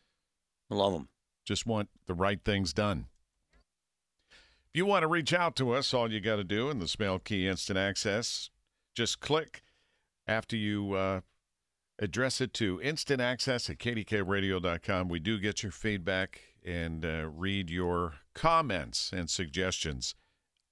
Love 0.72 0.94
them. 0.94 1.10
Just 1.46 1.66
want 1.66 1.90
the 2.08 2.14
right 2.14 2.40
things 2.44 2.74
done. 2.74 3.08
If 4.32 4.78
you 4.78 4.86
want 4.86 5.04
to 5.04 5.08
reach 5.08 5.34
out 5.34 5.56
to 5.58 5.74
us, 5.74 5.94
all 5.94 6.12
you 6.12 6.22
got 6.22 6.38
to 6.38 6.46
do 6.46 6.70
in 6.70 6.80
the 6.80 6.88
Smell 6.88 7.20
Key 7.20 7.48
Instant 7.48 7.78
Access, 7.78 8.50
just 8.96 9.20
click 9.20 9.64
after 10.28 10.56
you 10.56 10.94
uh, 10.94 11.22
address 12.00 12.40
it 12.40 12.54
to 12.54 12.82
instant 12.82 13.20
access 13.20 13.70
at 13.70 13.80
kdkradio.com. 13.80 15.10
We 15.10 15.20
do 15.20 15.38
get 15.40 15.62
your 15.62 15.74
feedback 15.74 16.42
and 16.66 17.04
uh, 17.04 17.30
read 17.34 17.70
your 17.70 18.14
comments 18.34 19.12
and 19.14 19.30
suggestions. 19.30 20.16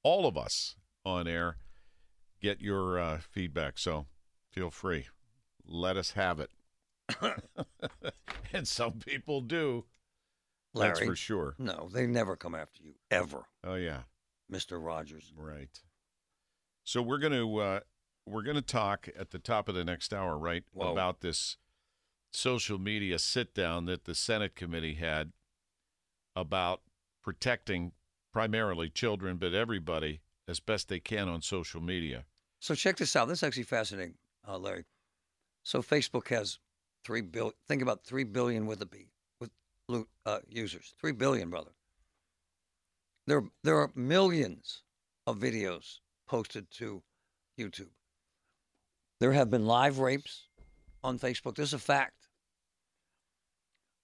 All 0.02 0.26
of 0.26 0.38
us 0.38 0.76
on 1.06 1.28
air 1.28 1.58
get 2.42 2.62
your 2.62 2.98
uh, 2.98 3.20
feedback. 3.20 3.78
So 3.78 4.06
feel 4.52 4.72
free. 4.72 5.08
Let 5.68 5.98
us 5.98 6.12
have 6.12 6.40
it. 6.40 6.52
and 8.54 8.68
some 8.68 8.94
people 8.94 9.42
do. 9.42 9.86
That's 10.74 11.00
for 11.00 11.16
sure. 11.16 11.56
No, 11.58 11.90
they 11.92 12.06
never 12.06 12.36
come 12.36 12.54
after 12.56 12.84
you 12.84 12.94
ever, 13.10 13.46
Oh 13.64 13.76
yeah, 13.76 14.02
Mister 14.50 14.80
Rogers. 14.80 15.34
right. 15.36 15.80
So 16.84 17.02
we're 17.02 17.18
going 17.18 17.34
to 17.34 17.58
uh, 17.58 17.80
we're 18.26 18.44
going 18.44 18.56
to 18.56 18.62
talk 18.62 19.10
at 19.18 19.32
the 19.32 19.40
top 19.40 19.68
of 19.68 19.76
the 19.76 19.84
next 19.84 20.14
hour, 20.14 20.38
right, 20.38 20.64
Whoa. 20.74 20.92
about 20.92 21.22
this 21.22 21.58
social 22.32 22.78
media 22.78 23.18
sit 23.18 23.56
down 23.56 23.86
that 23.86 24.06
the 24.06 24.14
Senate 24.16 24.56
committee 24.56 24.96
had 24.96 25.32
about 26.36 26.82
protecting 27.24 27.92
primarily 28.32 28.90
children, 28.90 29.38
but 29.38 29.54
everybody 29.54 30.22
as 30.48 30.60
best 30.60 30.88
they 30.88 31.00
can 31.00 31.28
on 31.28 31.42
social 31.42 31.82
media. 31.82 32.26
So 32.60 32.76
check 32.76 32.98
this 32.98 33.16
out. 33.16 33.28
This 33.28 33.40
is 33.40 33.44
actually 33.44 33.64
fascinating, 33.64 34.16
uh, 34.48 34.58
Larry. 34.58 34.86
So 35.64 35.82
Facebook 35.82 36.28
has 36.30 36.60
three 37.04 37.22
billion. 37.22 37.54
Think 37.68 37.82
about 37.82 38.04
three 38.04 38.24
billion 38.24 38.66
with 38.66 38.82
a 38.82 38.86
B 38.86 39.10
with 39.90 40.06
uh, 40.26 40.40
users. 40.48 40.94
Three 41.02 41.12
billion, 41.12 41.50
brother. 41.50 41.72
There, 43.28 43.44
there 43.64 43.78
are 43.78 43.92
millions 43.96 44.84
of 45.28 45.38
videos 45.38 46.00
posted 46.28 46.70
to 46.72 47.04
YouTube. 47.60 47.90
There 49.20 49.34
have 49.34 49.50
been 49.50 49.66
live 49.66 50.00
rapes 50.00 50.48
on 51.04 51.20
Facebook. 51.20 51.56
This 51.56 51.70
is 51.70 51.74
a 51.74 51.80
fact. 51.80 52.28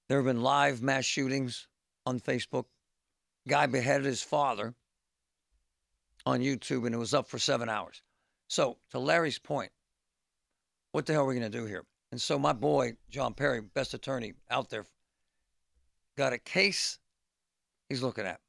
There 0.10 0.18
have 0.18 0.26
been 0.26 0.44
live 0.44 0.82
mass 0.82 1.06
shootings 1.06 1.68
on 2.06 2.20
Facebook. 2.20 2.66
Guy 3.48 3.68
beheaded 3.68 4.06
his 4.06 4.22
father 4.22 4.74
on 6.26 6.42
YouTube, 6.42 6.86
and 6.86 6.94
it 6.94 6.98
was 6.98 7.14
up 7.14 7.28
for 7.28 7.40
seven 7.40 7.70
hours. 7.70 8.02
So, 8.48 8.78
to 8.92 9.00
Larry's 9.00 9.40
point, 9.40 9.72
what 10.92 11.06
the 11.06 11.14
hell 11.14 11.24
are 11.24 11.26
we 11.26 11.36
going 11.36 11.52
to 11.52 11.58
do 11.58 11.66
here? 11.66 11.84
And 12.16 12.22
so, 12.22 12.40
my 12.40 12.54
boy, 12.54 12.96
John 13.10 13.34
Perry, 13.34 13.60
best 13.60 13.94
attorney 13.94 14.36
out 14.50 14.70
there, 14.70 14.86
got 16.18 16.32
a 16.32 16.38
case 16.38 16.98
he's 17.90 18.02
looking 18.02 18.26
at 18.26 18.40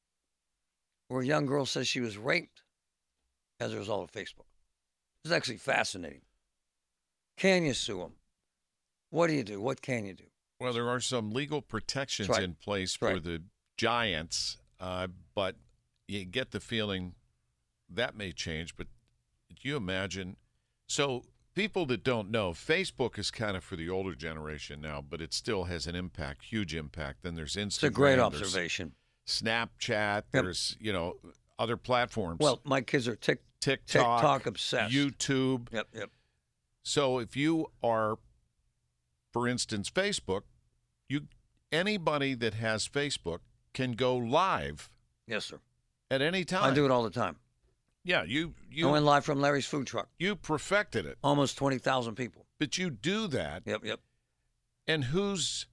where 1.09 1.21
a 1.21 1.27
young 1.27 1.47
girl 1.47 1.67
says 1.67 1.89
she 1.89 1.99
was 1.99 2.17
raped 2.17 2.63
as 3.59 3.73
a 3.73 3.77
result 3.77 4.05
of 4.05 4.13
Facebook. 4.13 4.47
It's 5.25 5.33
actually 5.33 5.57
fascinating. 5.57 6.21
Can 7.37 7.65
you 7.65 7.75
sue 7.75 8.03
him? 8.03 8.13
What 9.11 9.27
do 9.27 9.33
you 9.33 9.43
do? 9.43 9.61
What 9.61 9.83
can 9.83 10.07
you 10.07 10.15
do? 10.15 10.27
Well, 10.61 10.73
there 10.73 10.89
are 10.89 11.01
some 11.01 11.33
legal 11.33 11.61
protections 11.61 12.29
right. 12.29 12.45
in 12.45 12.55
place 12.55 12.95
for 12.95 13.19
the 13.19 13.43
giants, 13.77 14.59
uh, 14.79 15.09
but 15.35 15.57
you 16.07 16.25
get 16.25 16.53
the 16.53 16.61
feeling 16.61 17.17
that 17.91 18.17
may 18.17 18.31
change. 18.31 18.77
But 18.77 18.87
do 19.49 19.69
you 19.69 19.75
imagine? 19.77 20.37
So, 20.87 21.25
people 21.57 21.87
that 21.87 22.05
don't 22.05 22.31
know, 22.31 22.53
Facebook 22.53 23.19
is 23.19 23.33
kind 23.33 23.57
of 23.57 23.65
for 23.65 23.75
the 23.75 23.91
older 23.91 24.15
generation 24.15 24.81
now, 24.81 25.03
but 25.03 25.21
it 25.21 25.35
still 25.35 25.65
has 25.65 25.89
an 25.89 25.97
impact, 25.97 26.45
huge 26.45 26.75
impact. 26.75 27.23
Then 27.23 27.35
there's 27.35 27.57
Instagram. 27.57 27.67
It's 27.67 27.83
a 27.83 27.91
great 27.91 28.19
observation. 28.21 28.93
Snapchat. 29.27 30.23
There's 30.31 30.77
you 30.79 30.93
know 30.93 31.17
other 31.59 31.77
platforms. 31.77 32.39
Well, 32.39 32.61
my 32.63 32.83
kids 32.83 33.09
are 33.09 33.17
tick, 33.17 33.43
TikTok, 33.59 34.21
TikTok 34.21 34.47
obsessed. 34.47 34.95
YouTube. 34.95 35.73
Yep, 35.73 35.89
yep. 35.93 36.11
So 36.85 37.19
if 37.19 37.37
you 37.37 37.67
are, 37.83 38.19
for 39.33 39.49
instance, 39.49 39.91
Facebook, 39.91 40.43
you 41.09 41.23
anybody 41.73 42.35
that 42.35 42.55
has 42.55 42.87
Facebook 42.87 43.39
can 43.75 43.93
go 43.93 44.15
live 44.17 44.91
Yes, 45.27 45.47
sir. 45.47 45.59
at 46.11 46.23
any 46.23 46.45
time. 46.45 46.71
I 46.71 46.75
do 46.75 46.85
it 46.85 46.93
all 46.93 47.03
the 47.03 47.11
time. 47.11 47.37
Yeah, 48.07 48.23
you 48.23 48.55
I 48.83 48.87
went 48.87 49.05
live 49.05 49.25
from 49.25 49.41
Larry's 49.41 49.67
food 49.67 49.87
truck. 49.89 50.09
you 50.19 50.37
perfected 50.37 51.07
it, 51.07 51.19
Almost 51.25 51.57
20,000 51.59 52.15
people. 52.15 52.47
but 52.59 52.79
you 52.79 52.89
do 52.91 53.27
that, 53.29 53.65
Yep, 53.67 53.85
yep. 53.85 54.01
and 54.87 55.05
who's 55.05 55.67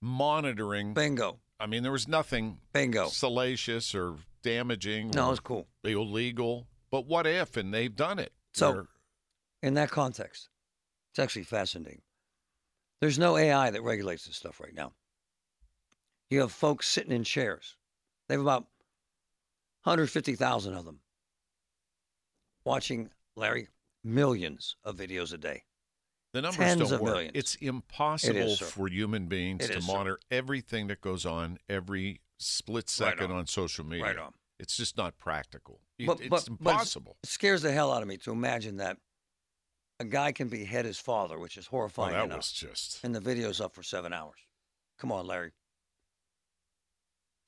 monitoring? 0.00 0.92
Bingo. 0.92 1.38
I 1.60 1.66
mean, 1.66 1.84
there 1.84 1.92
was 1.92 2.08
nothing 2.08 2.58
Bingo. 2.72 3.06
salacious 3.08 3.94
or 3.94 4.16
damaging. 4.42 5.10
No, 5.10 5.30
it's 5.30 5.38
cool. 5.38 5.68
illegal. 5.84 6.66
But 6.90 7.06
what 7.06 7.26
if? 7.28 7.56
And 7.56 7.72
they've 7.72 7.94
done 7.94 8.18
it. 8.18 8.32
So- 8.54 8.72
They're- 8.72 8.88
In 9.62 9.74
that 9.74 9.90
context, 9.90 10.48
it's 11.12 11.20
actually 11.20 11.44
fascinating. 11.44 12.02
There's 13.00 13.18
no 13.20 13.36
AI 13.36 13.70
that 13.70 13.82
regulates 13.82 14.24
this 14.26 14.36
stuff 14.36 14.58
right 14.58 14.74
now. 14.74 14.94
You 16.28 16.40
have 16.40 16.50
folks 16.52 16.88
sitting 16.88 17.12
in 17.12 17.22
chairs. 17.22 17.76
They 18.26 18.34
have 18.34 18.40
about 18.40 18.66
150,000 19.84 20.74
of 20.74 20.84
them 20.84 21.00
watching 22.64 23.10
Larry 23.36 23.68
millions 24.04 24.76
of 24.84 24.96
videos 24.96 25.32
a 25.32 25.38
day. 25.38 25.62
The 26.32 26.42
numbers 26.42 26.56
Tens 26.56 26.90
don't 26.90 27.02
work. 27.02 27.12
millions. 27.14 27.32
It's 27.34 27.54
impossible 27.56 28.56
sir. 28.56 28.64
for 28.64 28.88
human 28.88 29.26
beings 29.26 29.64
It 29.64 29.72
to 29.72 29.78
is, 29.78 29.86
sir. 29.86 29.92
monitor 29.92 30.18
everything 30.30 30.86
that 30.86 31.00
goes 31.00 31.26
on 31.26 31.58
every 31.68 32.20
split 32.38 32.84
Right 32.84 32.88
second 32.90 33.30
on. 33.30 33.38
on. 33.38 33.46
social 33.46 33.84
media. 33.84 34.04
Right 34.06 34.16
on. 34.18 34.32
It's 34.58 34.76
just 34.76 34.96
not 34.96 35.18
practical. 35.18 35.80
But, 36.06 36.20
it's 36.20 36.28
but, 36.28 36.48
but 36.60 36.70
impossible. 36.70 37.16
it 37.22 37.28
scares 37.28 37.62
the 37.62 37.72
hell 37.72 37.92
out 37.92 38.02
of 38.02 38.08
me 38.08 38.16
to 38.18 38.32
imagine 38.32 38.78
that 38.78 38.96
a 40.00 40.04
guy 40.04 40.32
can 40.32 40.48
behead 40.48 40.84
his 40.84 40.98
father, 40.98 41.38
which 41.38 41.56
is 41.56 41.70
Well, 41.70 41.80
horrifying 41.80 42.12
that 42.14 42.24
enough. 42.24 42.38
was 42.38 42.52
just. 42.52 42.98
and 43.04 43.14
the 43.14 43.20
video's 43.20 43.60
up 43.60 43.74
for 43.74 43.82
seven 43.82 44.12
hours. 44.12 44.38
Come 44.98 45.12
on, 45.12 45.26
Larry. 45.26 45.52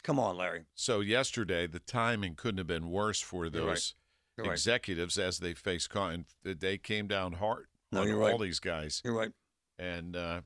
Come 0.03 0.19
on, 0.19 0.37
Larry. 0.37 0.67
So 0.75 1.01
yesterday, 1.01 1.67
the 1.67 1.79
timing 1.81 2.35
couldn't 2.35 2.59
have 2.59 2.67
been 2.67 2.91
worse 2.91 3.21
for 3.21 3.45
right. 3.45 3.53
those 3.53 3.95
You're 4.37 4.47
right. 4.47 4.53
executives 4.53 5.19
as 5.19 5.39
they 5.39 5.55
face 5.55 5.87
con. 5.87 6.25
They 6.43 6.79
came 6.79 7.07
down 7.07 7.35
hard 7.35 7.67
No, 7.93 8.01
on 8.03 8.09
you're 8.09 8.23
all 8.23 8.31
right. 8.31 8.41
these 8.41 8.59
guys, 8.61 9.01
You're 9.05 9.15
right. 9.17 9.31
and 9.79 10.17
uh, 10.17 10.41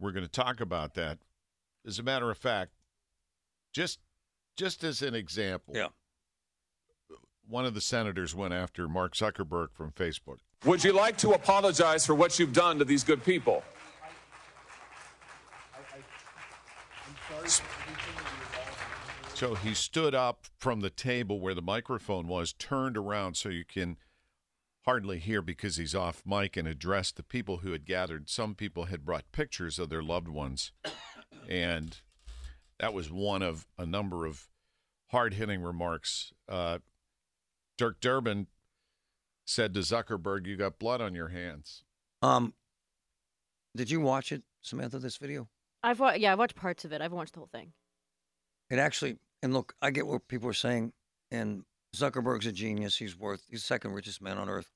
we're 0.00 0.12
going 0.12 0.24
to 0.24 0.30
talk 0.30 0.60
about 0.60 0.94
that. 0.94 1.18
As 1.86 1.98
a 1.98 2.02
matter 2.02 2.30
of 2.30 2.38
fact, 2.38 2.72
just 3.72 3.98
just 4.56 4.84
as 4.84 5.02
an 5.02 5.14
example, 5.14 5.74
Yeah. 5.76 5.88
one 7.46 7.64
of 7.66 7.74
the 7.74 7.80
senators 7.80 8.34
went 8.34 8.54
after 8.54 8.88
Mark 8.88 9.14
Zuckerberg 9.14 9.68
from 9.72 9.90
Facebook. 9.92 10.38
Would 10.64 10.82
you 10.84 10.92
like 10.92 11.16
to 11.18 11.32
apologize 11.32 12.06
for 12.06 12.14
what 12.14 12.38
you've 12.38 12.52
done 12.52 12.78
to 12.78 12.84
these 12.84 13.04
good 13.04 13.22
people? 13.24 13.62
So 19.34 19.54
he 19.56 19.74
stood 19.74 20.14
up 20.14 20.46
from 20.58 20.80
the 20.80 20.90
table 20.90 21.40
where 21.40 21.54
the 21.54 21.60
microphone 21.62 22.28
was, 22.28 22.52
turned 22.52 22.96
around 22.96 23.36
so 23.36 23.48
you 23.48 23.64
can 23.64 23.96
hardly 24.86 25.18
hear 25.18 25.42
because 25.42 25.76
he's 25.76 25.94
off 25.94 26.22
mic, 26.24 26.56
and 26.56 26.68
addressed 26.68 27.16
the 27.16 27.22
people 27.22 27.58
who 27.58 27.72
had 27.72 27.84
gathered. 27.84 28.28
Some 28.30 28.54
people 28.54 28.84
had 28.84 29.04
brought 29.04 29.32
pictures 29.32 29.78
of 29.78 29.88
their 29.88 30.02
loved 30.02 30.28
ones, 30.28 30.70
and 31.48 32.00
that 32.78 32.94
was 32.94 33.10
one 33.10 33.42
of 33.42 33.66
a 33.76 33.84
number 33.84 34.24
of 34.24 34.48
hard 35.08 35.34
hitting 35.34 35.62
remarks. 35.62 36.32
Uh, 36.48 36.78
Dick 37.76 38.00
Durbin 38.00 38.46
said 39.44 39.74
to 39.74 39.80
Zuckerberg, 39.80 40.46
You 40.46 40.56
got 40.56 40.78
blood 40.78 41.00
on 41.00 41.14
your 41.14 41.28
hands. 41.28 41.82
Um, 42.22 42.54
did 43.74 43.90
you 43.90 44.00
watch 44.00 44.30
it, 44.30 44.42
Samantha? 44.62 44.98
This 45.00 45.16
video? 45.16 45.48
I've 45.82 45.98
wa- 45.98 46.12
yeah, 46.12 46.32
I've 46.32 46.38
watched 46.38 46.56
parts 46.56 46.84
of 46.84 46.92
it. 46.92 47.02
I've 47.02 47.12
watched 47.12 47.32
the 47.34 47.40
whole 47.40 47.48
thing. 47.52 47.72
It 48.74 48.80
actually, 48.80 49.18
and 49.40 49.54
look, 49.54 49.72
I 49.80 49.92
get 49.92 50.04
what 50.04 50.26
people 50.26 50.48
are 50.48 50.52
saying, 50.52 50.92
and 51.30 51.62
Zuckerberg's 51.94 52.46
a 52.46 52.50
genius. 52.50 52.96
He's 52.96 53.16
worth, 53.16 53.44
he's 53.48 53.60
the 53.60 53.66
second 53.66 53.92
richest 53.92 54.20
man 54.20 54.36
on 54.36 54.48
earth. 54.48 54.68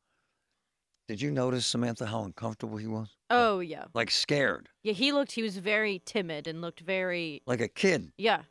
Did 1.09 1.21
you 1.21 1.33
notice, 1.33 1.67
Samantha, 1.67 2.07
how 2.07 2.23
uncomfortable 2.23 2.77
he 2.77 2.87
was? 2.87 3.09
Oh 3.29 3.59
yeah, 3.59 3.87
Like 3.95 4.13
scared, 4.13 4.69
yeah. 4.85 4.93
He 4.93 5.11
looked. 5.11 5.33
He 5.33 5.43
was 5.43 5.57
very 5.59 6.01
timid 6.07 6.47
and 6.47 6.61
looked 6.61 6.79
very. 6.79 7.43
like 7.45 7.61
a 7.61 7.67
kid. 7.67 8.13
Yeah. 8.17 8.43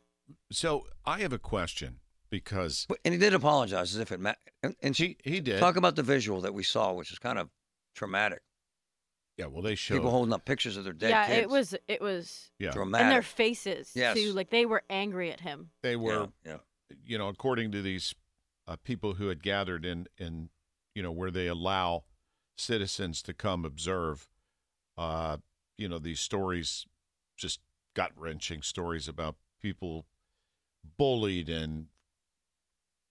So 0.52 0.84
I 1.06 1.20
have 1.20 1.32
a 1.32 1.38
question 1.38 2.00
because 2.28 2.84
But, 2.86 2.98
and 3.06 3.14
he 3.14 3.18
did 3.18 3.32
apologize 3.32 3.94
as 3.94 4.00
if 4.00 4.12
it 4.12 4.20
mattered. 4.20 4.36
And, 4.62 4.76
and 4.82 4.94
he, 4.94 5.16
he 5.24 5.40
did. 5.40 5.60
talk 5.60 5.76
about 5.76 5.96
the 5.96 6.02
visual 6.02 6.42
that 6.42 6.52
we 6.52 6.62
saw, 6.62 6.92
which 6.92 7.10
is 7.10 7.18
kind 7.18 7.38
of 7.38 7.48
traumatic. 7.94 8.42
Yeah, 9.38 9.46
well, 9.46 9.62
they 9.62 9.76
showed. 9.76 9.94
People 9.94 10.10
holding 10.10 10.32
up 10.32 10.44
pictures 10.44 10.76
of 10.76 10.84
their 10.84 10.92
dead 10.92 11.10
yeah, 11.10 11.26
kids. 11.26 11.38
it 11.42 11.48
was. 11.48 11.74
It 11.86 12.00
was. 12.02 12.50
yeah. 12.58 12.72
dramatic. 12.72 13.04
And 13.04 13.12
their 13.12 13.22
faces 13.22 13.92
Yes. 13.94 14.16
too. 14.16 14.32
Like 14.32 14.50
they 14.50 14.66
were 14.66 14.82
angry 14.90 15.30
at 15.32 15.40
him. 15.40 15.70
they 15.82 15.96
were 15.96 16.28
yeah, 16.44 16.52
yeah. 16.90 16.96
you 17.06 17.16
know, 17.16 17.28
according 17.28 17.70
to 17.72 17.80
these 17.80 18.14
uh, 18.66 18.76
people 18.82 19.14
who 19.14 19.28
had 19.28 19.42
gathered 19.42 19.84
in, 19.84 20.06
in, 20.18 20.50
you 20.94 21.02
know, 21.02 21.12
where 21.12 21.30
they 21.30 21.46
allow 21.46 22.02
citizens 22.56 23.22
to 23.22 23.32
come 23.32 23.64
observe, 23.64 24.28
uh, 24.98 25.36
you 25.76 25.88
know, 25.88 25.98
these 25.98 26.20
stories, 26.20 26.86
just 27.36 27.60
gut 27.94 28.10
wrenching 28.16 28.62
stories 28.62 29.06
about 29.06 29.36
people 29.62 30.06
bullied 30.96 31.48
and 31.48 31.86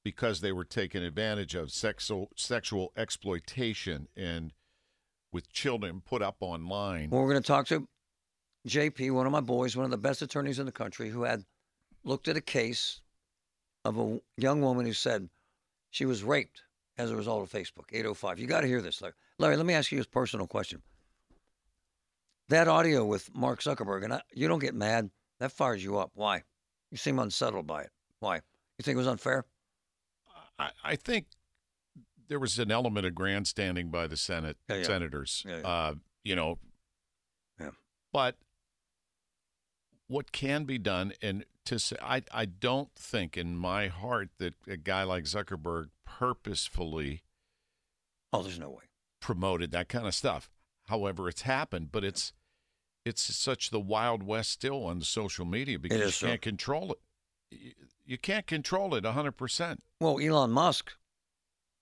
because 0.03 0.41
they 0.41 0.51
were 0.51 0.63
taken 0.65 1.03
advantage 1.03 1.55
of 1.55 1.71
sexual 1.71 2.29
sexual 2.35 2.91
exploitation 2.95 4.07
and 4.15 4.53
with 5.31 5.51
children 5.51 6.01
put 6.01 6.21
up 6.21 6.37
online. 6.39 7.09
Well, 7.09 7.21
we're 7.21 7.31
going 7.31 7.41
to 7.41 7.47
talk 7.47 7.67
to 7.67 7.87
JP, 8.67 9.11
one 9.11 9.25
of 9.25 9.31
my 9.31 9.41
boys, 9.41 9.75
one 9.75 9.85
of 9.85 9.91
the 9.91 9.97
best 9.97 10.21
attorneys 10.21 10.59
in 10.59 10.65
the 10.65 10.71
country, 10.71 11.09
who 11.09 11.23
had 11.23 11.43
looked 12.03 12.27
at 12.27 12.37
a 12.37 12.41
case 12.41 13.01
of 13.85 13.97
a 13.97 14.19
young 14.37 14.61
woman 14.61 14.85
who 14.85 14.93
said 14.93 15.29
she 15.89 16.05
was 16.05 16.23
raped 16.23 16.63
as 16.97 17.11
a 17.11 17.15
result 17.15 17.43
of 17.43 17.51
Facebook. 17.51 17.85
805. 17.91 18.39
You 18.39 18.47
got 18.47 18.61
to 18.61 18.67
hear 18.67 18.81
this, 18.81 19.01
Larry. 19.01 19.13
Larry, 19.39 19.57
let 19.57 19.65
me 19.65 19.73
ask 19.73 19.91
you 19.91 20.01
a 20.01 20.05
personal 20.05 20.47
question. 20.47 20.81
That 22.49 22.67
audio 22.67 23.05
with 23.05 23.33
Mark 23.35 23.61
Zuckerberg, 23.61 24.03
and 24.03 24.13
I, 24.13 24.21
you 24.33 24.47
don't 24.47 24.59
get 24.59 24.73
mad. 24.73 25.09
That 25.39 25.51
fires 25.51 25.83
you 25.83 25.97
up. 25.97 26.11
Why? 26.15 26.43
You 26.91 26.97
seem 26.97 27.19
unsettled 27.19 27.67
by 27.67 27.83
it. 27.83 27.91
Why? 28.19 28.35
You 28.35 28.83
think 28.83 28.95
it 28.95 28.99
was 28.99 29.07
unfair? 29.07 29.45
I, 30.57 30.71
I 30.83 30.95
think 30.95 31.27
there 32.27 32.39
was 32.39 32.59
an 32.59 32.71
element 32.71 33.05
of 33.05 33.15
grandstanding 33.15 33.89
by 33.89 34.07
the 34.07 34.17
Senate 34.17 34.57
Yeah, 34.69 34.77
yeah. 34.77 34.83
senators. 34.83 35.43
Yeah. 35.47 35.57
Uh, 35.57 35.93
you 36.23 36.35
know, 36.35 36.59
Yeah. 37.59 37.71
but 38.11 38.37
what 40.07 40.31
can 40.31 40.63
be 40.65 40.77
done, 40.77 41.13
and 41.21 41.45
to 41.65 41.79
say, 41.79 41.97
I, 42.01 42.23
I 42.31 42.45
don't 42.45 42.93
think 42.95 43.35
in 43.37 43.57
my 43.57 43.87
heart 43.87 44.29
that 44.37 44.53
a 44.67 44.77
guy 44.77 45.03
like 45.03 45.25
Zuckerberg 45.25 45.89
purposefully 46.05 47.23
Oh, 48.33 48.41
there's 48.43 48.59
no 48.59 48.69
way. 48.69 48.83
promoted 49.21 49.71
that 49.71 49.89
kind 49.89 50.07
of 50.07 50.15
stuff. 50.15 50.49
However, 50.87 51.27
it's 51.27 51.41
happened, 51.43 51.91
but 51.91 52.03
it's 52.03 52.33
it's 53.05 53.21
such 53.21 53.69
the 53.69 53.79
wild 53.79 54.21
west 54.23 54.51
still 54.51 54.83
on 54.85 55.01
social 55.01 55.45
media 55.45 55.79
because 55.79 56.21
you 56.21 56.27
can't 56.27 56.41
control 56.41 56.91
it. 56.93 56.99
You, 57.51 57.71
you 58.05 58.17
can't 58.17 58.45
control 58.45 58.95
it 58.95 59.05
100%. 59.05 59.77
Well, 60.01 60.19
Elon 60.19 60.51
Musk 60.51 60.91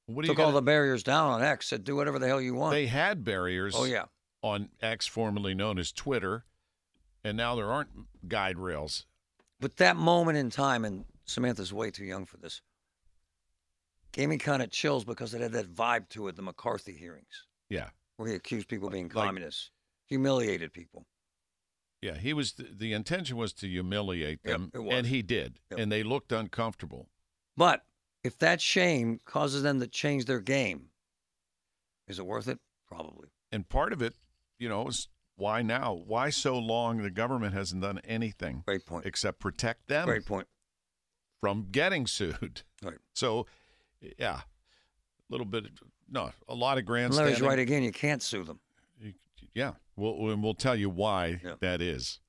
What 0.07 0.21
do 0.21 0.27
you 0.27 0.33
took 0.33 0.39
all 0.39 0.47
gotta- 0.51 0.55
the 0.57 0.61
barriers 0.61 1.03
down 1.03 1.29
on 1.31 1.41
X, 1.41 1.67
said 1.67 1.83
do 1.83 1.95
whatever 1.95 2.19
the 2.19 2.27
hell 2.27 2.41
you 2.41 2.53
want. 2.53 2.73
They 2.73 2.87
had 2.87 3.23
barriers. 3.23 3.73
Oh, 3.75 3.85
yeah. 3.85 4.05
On 4.41 4.69
X, 4.81 5.07
formerly 5.07 5.55
known 5.55 5.79
as 5.79 5.91
Twitter, 5.91 6.45
and 7.23 7.35
now 7.35 7.55
there 7.55 7.71
aren't 7.71 7.89
guide 8.27 8.59
rails. 8.59 9.07
But 9.59 9.77
that 9.77 9.95
moment 9.95 10.37
in 10.37 10.51
time, 10.51 10.85
and 10.85 11.05
Samantha's 11.25 11.73
way 11.73 11.89
too 11.89 12.05
young 12.05 12.25
for 12.25 12.37
this, 12.37 12.61
gave 14.11 14.29
me 14.29 14.37
kind 14.37 14.61
of 14.61 14.69
chills 14.69 15.03
because 15.03 15.33
it 15.33 15.41
had 15.41 15.51
that 15.53 15.73
vibe 15.73 16.09
to 16.09 16.27
it, 16.27 16.35
the 16.35 16.41
McCarthy 16.41 16.93
hearings, 16.95 17.45
Yeah, 17.69 17.89
where 18.17 18.29
he 18.29 18.35
accused 18.35 18.67
people 18.67 18.87
of 18.87 18.93
being 18.93 19.05
Like- 19.07 19.25
communists, 19.27 19.71
humiliated 20.05 20.71
people. 20.73 21.07
yeah. 22.01 22.17
He 22.17 22.31
was 22.33 22.53
the, 22.53 22.63
the 22.71 22.93
intention 22.93 23.37
was 23.37 23.51
to 23.53 23.67
humiliate 23.67 24.39
Yep, 24.43 24.71
them, 24.71 24.85
was. 24.85 24.93
and 24.93 25.07
he 25.07 25.21
did, 25.23 25.59
Yep. 25.71 25.79
and 25.79 25.91
they 25.91 26.03
looked 26.03 26.31
uncomfortable. 26.31 27.09
But 27.57 27.83
if 28.25 28.37
that 28.39 28.59
shame 28.59 29.19
causes 29.25 29.63
them 29.63 29.79
to 29.79 29.87
change 29.87 30.25
their 30.25 30.39
game, 30.39 30.87
is 32.07 32.19
it 32.19 32.25
worth 32.25 32.47
it? 32.47 32.59
Probably. 32.87 33.29
And 33.51 33.67
part 33.67 33.93
of 33.93 34.01
it, 34.01 34.13
you 34.59 34.67
know, 34.67 34.87
is 34.87 35.07
why 35.37 35.61
now? 35.61 35.93
Why 36.05 36.29
so 36.29 36.57
long? 36.57 37.01
The 37.01 37.11
government 37.11 37.53
hasn't 37.53 37.81
done 37.81 37.99
anything. 38.03 38.63
Great 38.65 38.85
point. 38.85 39.05
Except 39.05 39.39
protect 39.39 39.87
them. 39.87 40.05
Great 40.05 40.25
point. 40.25 40.47
From 41.41 41.67
getting 41.71 42.07
sued. 42.07 42.63
Right. 42.83 42.97
So, 43.13 43.45
yeah, 44.19 44.41
a 44.41 44.43
little 45.29 45.45
bit. 45.45 45.65
No, 46.09 46.31
a 46.47 46.55
lot 46.55 46.73
of 46.73 46.79
And 46.79 46.87
grandstanding. 46.87 47.33
Larry's 47.33 47.41
right 47.41 47.59
again. 47.59 47.83
You 47.83 47.91
can't 47.91 48.21
sue 48.21 48.43
them. 48.43 48.59
Yeah, 49.53 49.73
we'll 49.95 50.17
we'll 50.19 50.37
we'll 50.37 50.53
tell 50.53 50.75
you 50.75 50.89
why 50.89 51.39
that 51.61 51.81
is. 51.81 52.19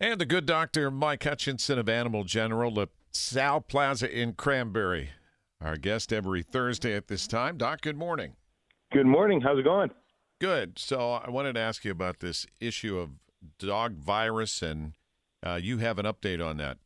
And 0.00 0.20
the 0.20 0.26
good 0.26 0.46
doctor 0.46 0.90
Mike 0.90 1.24
Hutchinson 1.24 1.78
of 1.78 1.88
Animal 1.88 2.24
General 2.24 2.80
at 2.80 2.90
Sal 3.10 3.60
Plaza 3.60 4.08
in 4.10 4.34
Cranberry, 4.34 5.10
our 5.60 5.76
guest 5.76 6.12
every 6.12 6.42
Thursday 6.42 6.94
at 6.94 7.08
this 7.08 7.26
time. 7.26 7.56
Doc, 7.56 7.80
good 7.80 7.96
morning. 7.96 8.34
Good 8.92 9.06
morning. 9.06 9.40
How's 9.40 9.58
it 9.58 9.64
going? 9.64 9.90
Good. 10.40 10.78
So 10.78 11.12
I 11.12 11.30
wanted 11.30 11.54
to 11.54 11.60
ask 11.60 11.84
you 11.84 11.90
about 11.90 12.20
this 12.20 12.46
issue 12.60 12.98
of 12.98 13.10
dog 13.58 13.96
virus, 13.96 14.62
and 14.62 14.92
uh, 15.44 15.58
you 15.60 15.78
have 15.78 15.98
an 15.98 16.06
update 16.06 16.44
on 16.44 16.58
that. 16.58 16.78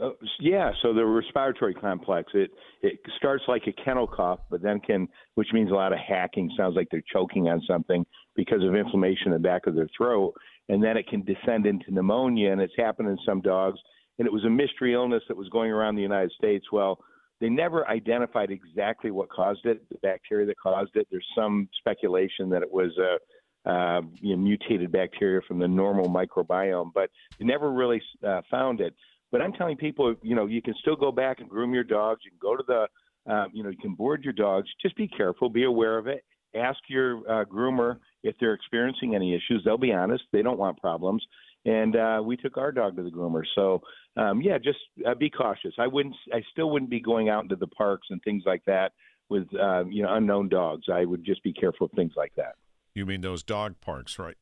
Uh, 0.00 0.10
yeah, 0.40 0.72
so 0.82 0.92
the 0.92 1.04
respiratory 1.04 1.72
complex 1.72 2.30
it 2.34 2.50
it 2.82 3.00
starts 3.16 3.44
like 3.48 3.62
a 3.66 3.72
kennel 3.82 4.06
cough, 4.06 4.40
but 4.50 4.60
then 4.60 4.78
can, 4.78 5.08
which 5.36 5.48
means 5.54 5.70
a 5.70 5.74
lot 5.74 5.92
of 5.92 5.98
hacking. 5.98 6.50
Sounds 6.54 6.76
like 6.76 6.88
they're 6.90 7.02
choking 7.10 7.48
on 7.48 7.62
something 7.66 8.04
because 8.34 8.62
of 8.62 8.74
inflammation 8.74 9.28
in 9.28 9.32
the 9.32 9.38
back 9.38 9.66
of 9.66 9.74
their 9.74 9.88
throat, 9.96 10.34
and 10.68 10.84
then 10.84 10.98
it 10.98 11.08
can 11.08 11.24
descend 11.24 11.64
into 11.64 11.90
pneumonia, 11.90 12.52
and 12.52 12.60
it's 12.60 12.74
happened 12.76 13.08
in 13.08 13.18
some 13.24 13.40
dogs. 13.40 13.78
And 14.18 14.26
it 14.26 14.32
was 14.32 14.44
a 14.44 14.50
mystery 14.50 14.94
illness 14.94 15.22
that 15.28 15.36
was 15.36 15.48
going 15.50 15.70
around 15.70 15.94
the 15.94 16.02
United 16.02 16.32
States. 16.32 16.66
Well, 16.72 16.98
they 17.40 17.48
never 17.48 17.86
identified 17.88 18.50
exactly 18.50 19.10
what 19.10 19.28
caused 19.28 19.66
it, 19.66 19.86
the 19.90 19.98
bacteria 20.02 20.46
that 20.46 20.58
caused 20.58 20.96
it. 20.96 21.06
There's 21.10 21.26
some 21.36 21.68
speculation 21.78 22.48
that 22.50 22.62
it 22.62 22.70
was 22.70 22.96
a 22.98 23.18
uh, 23.66 24.00
you 24.20 24.36
know, 24.36 24.42
mutated 24.42 24.92
bacteria 24.92 25.40
from 25.46 25.58
the 25.58 25.66
normal 25.66 26.08
microbiome, 26.08 26.92
but 26.94 27.10
they 27.38 27.44
never 27.44 27.72
really 27.72 28.00
uh, 28.26 28.40
found 28.48 28.80
it. 28.80 28.94
But 29.32 29.42
I'm 29.42 29.52
telling 29.52 29.76
people, 29.76 30.14
you 30.22 30.36
know, 30.36 30.46
you 30.46 30.62
can 30.62 30.74
still 30.80 30.94
go 30.94 31.10
back 31.10 31.40
and 31.40 31.48
groom 31.48 31.74
your 31.74 31.84
dogs. 31.84 32.20
You 32.24 32.30
can 32.30 32.38
go 32.40 32.56
to 32.56 32.62
the, 32.66 33.32
um, 33.32 33.48
you 33.52 33.64
know, 33.64 33.70
you 33.70 33.76
can 33.76 33.94
board 33.94 34.22
your 34.22 34.32
dogs. 34.32 34.68
Just 34.80 34.96
be 34.96 35.08
careful, 35.08 35.50
be 35.50 35.64
aware 35.64 35.98
of 35.98 36.06
it. 36.06 36.24
Ask 36.54 36.78
your 36.88 37.18
uh, 37.28 37.44
groomer 37.44 37.96
if 38.22 38.36
they're 38.40 38.54
experiencing 38.54 39.14
any 39.14 39.34
issues. 39.34 39.62
They'll 39.64 39.76
be 39.76 39.92
honest. 39.92 40.22
They 40.32 40.42
don't 40.42 40.58
want 40.58 40.78
problems. 40.78 41.26
And 41.66 41.96
uh, 41.96 42.22
we 42.24 42.36
took 42.36 42.56
our 42.56 42.70
dog 42.70 42.96
to 42.96 43.02
the 43.02 43.10
groomer. 43.10 43.42
So, 43.54 43.82
um, 44.16 44.40
yeah, 44.40 44.56
just 44.56 44.78
uh, 45.06 45.14
be 45.14 45.28
cautious. 45.28 45.74
I 45.78 45.88
wouldn't. 45.88 46.14
I 46.32 46.40
still 46.52 46.70
wouldn't 46.70 46.90
be 46.90 47.00
going 47.00 47.28
out 47.28 47.42
into 47.42 47.56
the 47.56 47.66
parks 47.66 48.06
and 48.10 48.22
things 48.22 48.44
like 48.46 48.64
that 48.66 48.92
with, 49.28 49.48
uh, 49.60 49.84
you 49.86 50.02
know, 50.04 50.14
unknown 50.14 50.48
dogs. 50.48 50.84
I 50.90 51.04
would 51.04 51.24
just 51.24 51.42
be 51.42 51.52
careful 51.52 51.86
of 51.86 51.92
things 51.92 52.12
like 52.16 52.32
that. 52.36 52.54
You 52.94 53.04
mean 53.04 53.20
those 53.20 53.42
dog 53.42 53.80
parks, 53.80 54.16
right? 54.18 54.36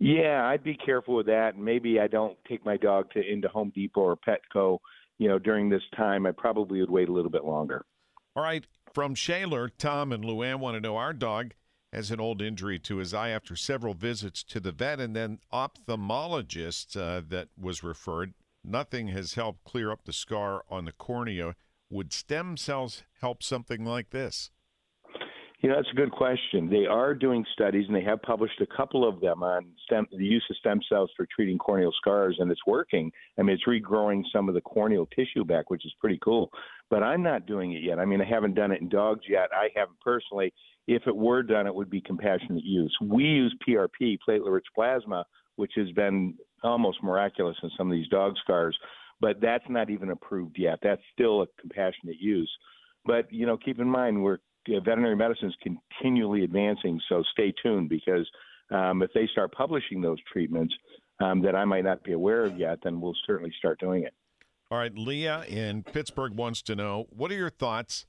Yeah, 0.00 0.44
I'd 0.44 0.64
be 0.64 0.74
careful 0.74 1.14
with 1.14 1.26
that. 1.26 1.56
Maybe 1.56 2.00
I 2.00 2.08
don't 2.08 2.36
take 2.48 2.64
my 2.66 2.76
dog 2.76 3.10
to 3.12 3.20
into 3.20 3.48
Home 3.48 3.72
Depot 3.74 4.00
or 4.00 4.16
Petco, 4.16 4.78
you 5.18 5.28
know, 5.28 5.38
during 5.38 5.70
this 5.70 5.82
time. 5.96 6.26
I 6.26 6.32
probably 6.32 6.80
would 6.80 6.90
wait 6.90 7.08
a 7.08 7.12
little 7.12 7.30
bit 7.30 7.44
longer. 7.44 7.86
All 8.34 8.42
right. 8.42 8.66
From 8.92 9.14
Shaler, 9.14 9.68
Tom 9.68 10.12
and 10.12 10.24
Luann 10.24 10.58
want 10.58 10.74
to 10.74 10.80
know 10.80 10.96
our 10.96 11.12
dog 11.12 11.52
has 11.96 12.10
an 12.10 12.20
old 12.20 12.42
injury 12.42 12.78
to 12.78 12.98
his 12.98 13.14
eye 13.14 13.30
after 13.30 13.56
several 13.56 13.94
visits 13.94 14.44
to 14.44 14.60
the 14.60 14.70
vet 14.70 15.00
and 15.00 15.16
then 15.16 15.38
ophthalmologist 15.50 16.94
uh, 16.94 17.22
that 17.26 17.48
was 17.58 17.82
referred. 17.82 18.34
Nothing 18.62 19.08
has 19.08 19.32
helped 19.32 19.64
clear 19.64 19.90
up 19.90 20.04
the 20.04 20.12
scar 20.12 20.62
on 20.68 20.84
the 20.84 20.92
cornea. 20.92 21.54
Would 21.88 22.12
stem 22.12 22.58
cells 22.58 23.02
help 23.22 23.42
something 23.42 23.86
like 23.86 24.10
this? 24.10 24.50
You 25.60 25.70
know, 25.70 25.76
that's 25.76 25.90
a 25.90 25.96
good 25.96 26.12
question. 26.12 26.68
They 26.68 26.84
are 26.84 27.14
doing 27.14 27.46
studies, 27.54 27.86
and 27.86 27.96
they 27.96 28.02
have 28.02 28.20
published 28.20 28.60
a 28.60 28.66
couple 28.76 29.08
of 29.08 29.20
them 29.20 29.42
on 29.42 29.66
stem, 29.86 30.06
the 30.12 30.22
use 30.22 30.44
of 30.50 30.56
stem 30.58 30.80
cells 30.86 31.10
for 31.16 31.26
treating 31.34 31.56
corneal 31.56 31.92
scars, 31.96 32.36
and 32.38 32.50
it's 32.52 32.66
working. 32.66 33.10
I 33.38 33.42
mean, 33.42 33.54
it's 33.54 33.64
regrowing 33.66 34.22
some 34.30 34.50
of 34.50 34.54
the 34.54 34.60
corneal 34.60 35.06
tissue 35.06 35.44
back, 35.44 35.70
which 35.70 35.86
is 35.86 35.94
pretty 35.98 36.18
cool. 36.22 36.50
But 36.90 37.02
I'm 37.02 37.22
not 37.22 37.46
doing 37.46 37.72
it 37.72 37.82
yet. 37.82 37.98
I 37.98 38.04
mean, 38.04 38.20
I 38.20 38.26
haven't 38.26 38.54
done 38.54 38.70
it 38.70 38.82
in 38.82 38.90
dogs 38.90 39.22
yet. 39.26 39.48
I 39.52 39.68
haven't 39.74 39.98
personally. 40.00 40.52
If 40.86 41.06
it 41.06 41.16
were 41.16 41.42
done, 41.42 41.66
it 41.66 41.74
would 41.74 41.90
be 41.90 42.00
compassionate 42.00 42.64
use. 42.64 42.96
We 43.02 43.24
use 43.24 43.54
PRP, 43.66 44.18
platelet-rich 44.26 44.66
plasma, 44.74 45.24
which 45.56 45.72
has 45.76 45.90
been 45.92 46.34
almost 46.62 47.02
miraculous 47.02 47.56
in 47.62 47.70
some 47.76 47.90
of 47.90 47.92
these 47.92 48.08
dog 48.08 48.34
scars, 48.42 48.76
but 49.20 49.40
that's 49.40 49.64
not 49.68 49.90
even 49.90 50.10
approved 50.10 50.56
yet. 50.58 50.78
That's 50.82 51.02
still 51.12 51.42
a 51.42 51.46
compassionate 51.60 52.20
use. 52.20 52.50
But 53.04 53.32
you 53.32 53.46
know, 53.46 53.56
keep 53.56 53.78
in 53.78 53.88
mind 53.88 54.22
we're 54.22 54.38
uh, 54.68 54.80
veterinary 54.80 55.16
medicine 55.16 55.48
is 55.48 55.54
continually 55.62 56.44
advancing, 56.44 57.00
so 57.08 57.22
stay 57.32 57.52
tuned 57.62 57.88
because 57.88 58.28
um, 58.70 59.02
if 59.02 59.12
they 59.14 59.28
start 59.30 59.52
publishing 59.52 60.00
those 60.00 60.18
treatments 60.32 60.74
um, 61.20 61.40
that 61.42 61.54
I 61.54 61.64
might 61.64 61.84
not 61.84 62.02
be 62.02 62.12
aware 62.12 62.44
of 62.44 62.58
yet, 62.58 62.78
then 62.82 63.00
we'll 63.00 63.14
certainly 63.26 63.52
start 63.58 63.78
doing 63.78 64.02
it. 64.02 64.12
All 64.70 64.78
right, 64.78 64.92
Leah 64.92 65.44
in 65.46 65.84
Pittsburgh 65.84 66.34
wants 66.34 66.62
to 66.62 66.74
know 66.74 67.06
what 67.10 67.30
are 67.30 67.36
your 67.36 67.50
thoughts 67.50 68.06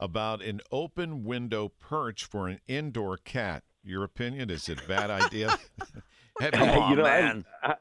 about 0.00 0.42
an 0.42 0.60
open 0.72 1.22
window 1.22 1.68
perch 1.78 2.24
for 2.24 2.48
an 2.48 2.58
indoor 2.66 3.16
cat? 3.18 3.62
Your 3.84 4.02
opinion 4.02 4.50
is 4.50 4.68
it 4.68 4.82
a 4.84 4.88
bad 4.88 5.10
idea? 5.10 5.56
Come 6.40 6.68
on, 6.70 6.90
you 6.90 6.96
know, 6.96 7.04
I- 7.04 7.20
man. 7.20 7.44
I, 7.62 7.74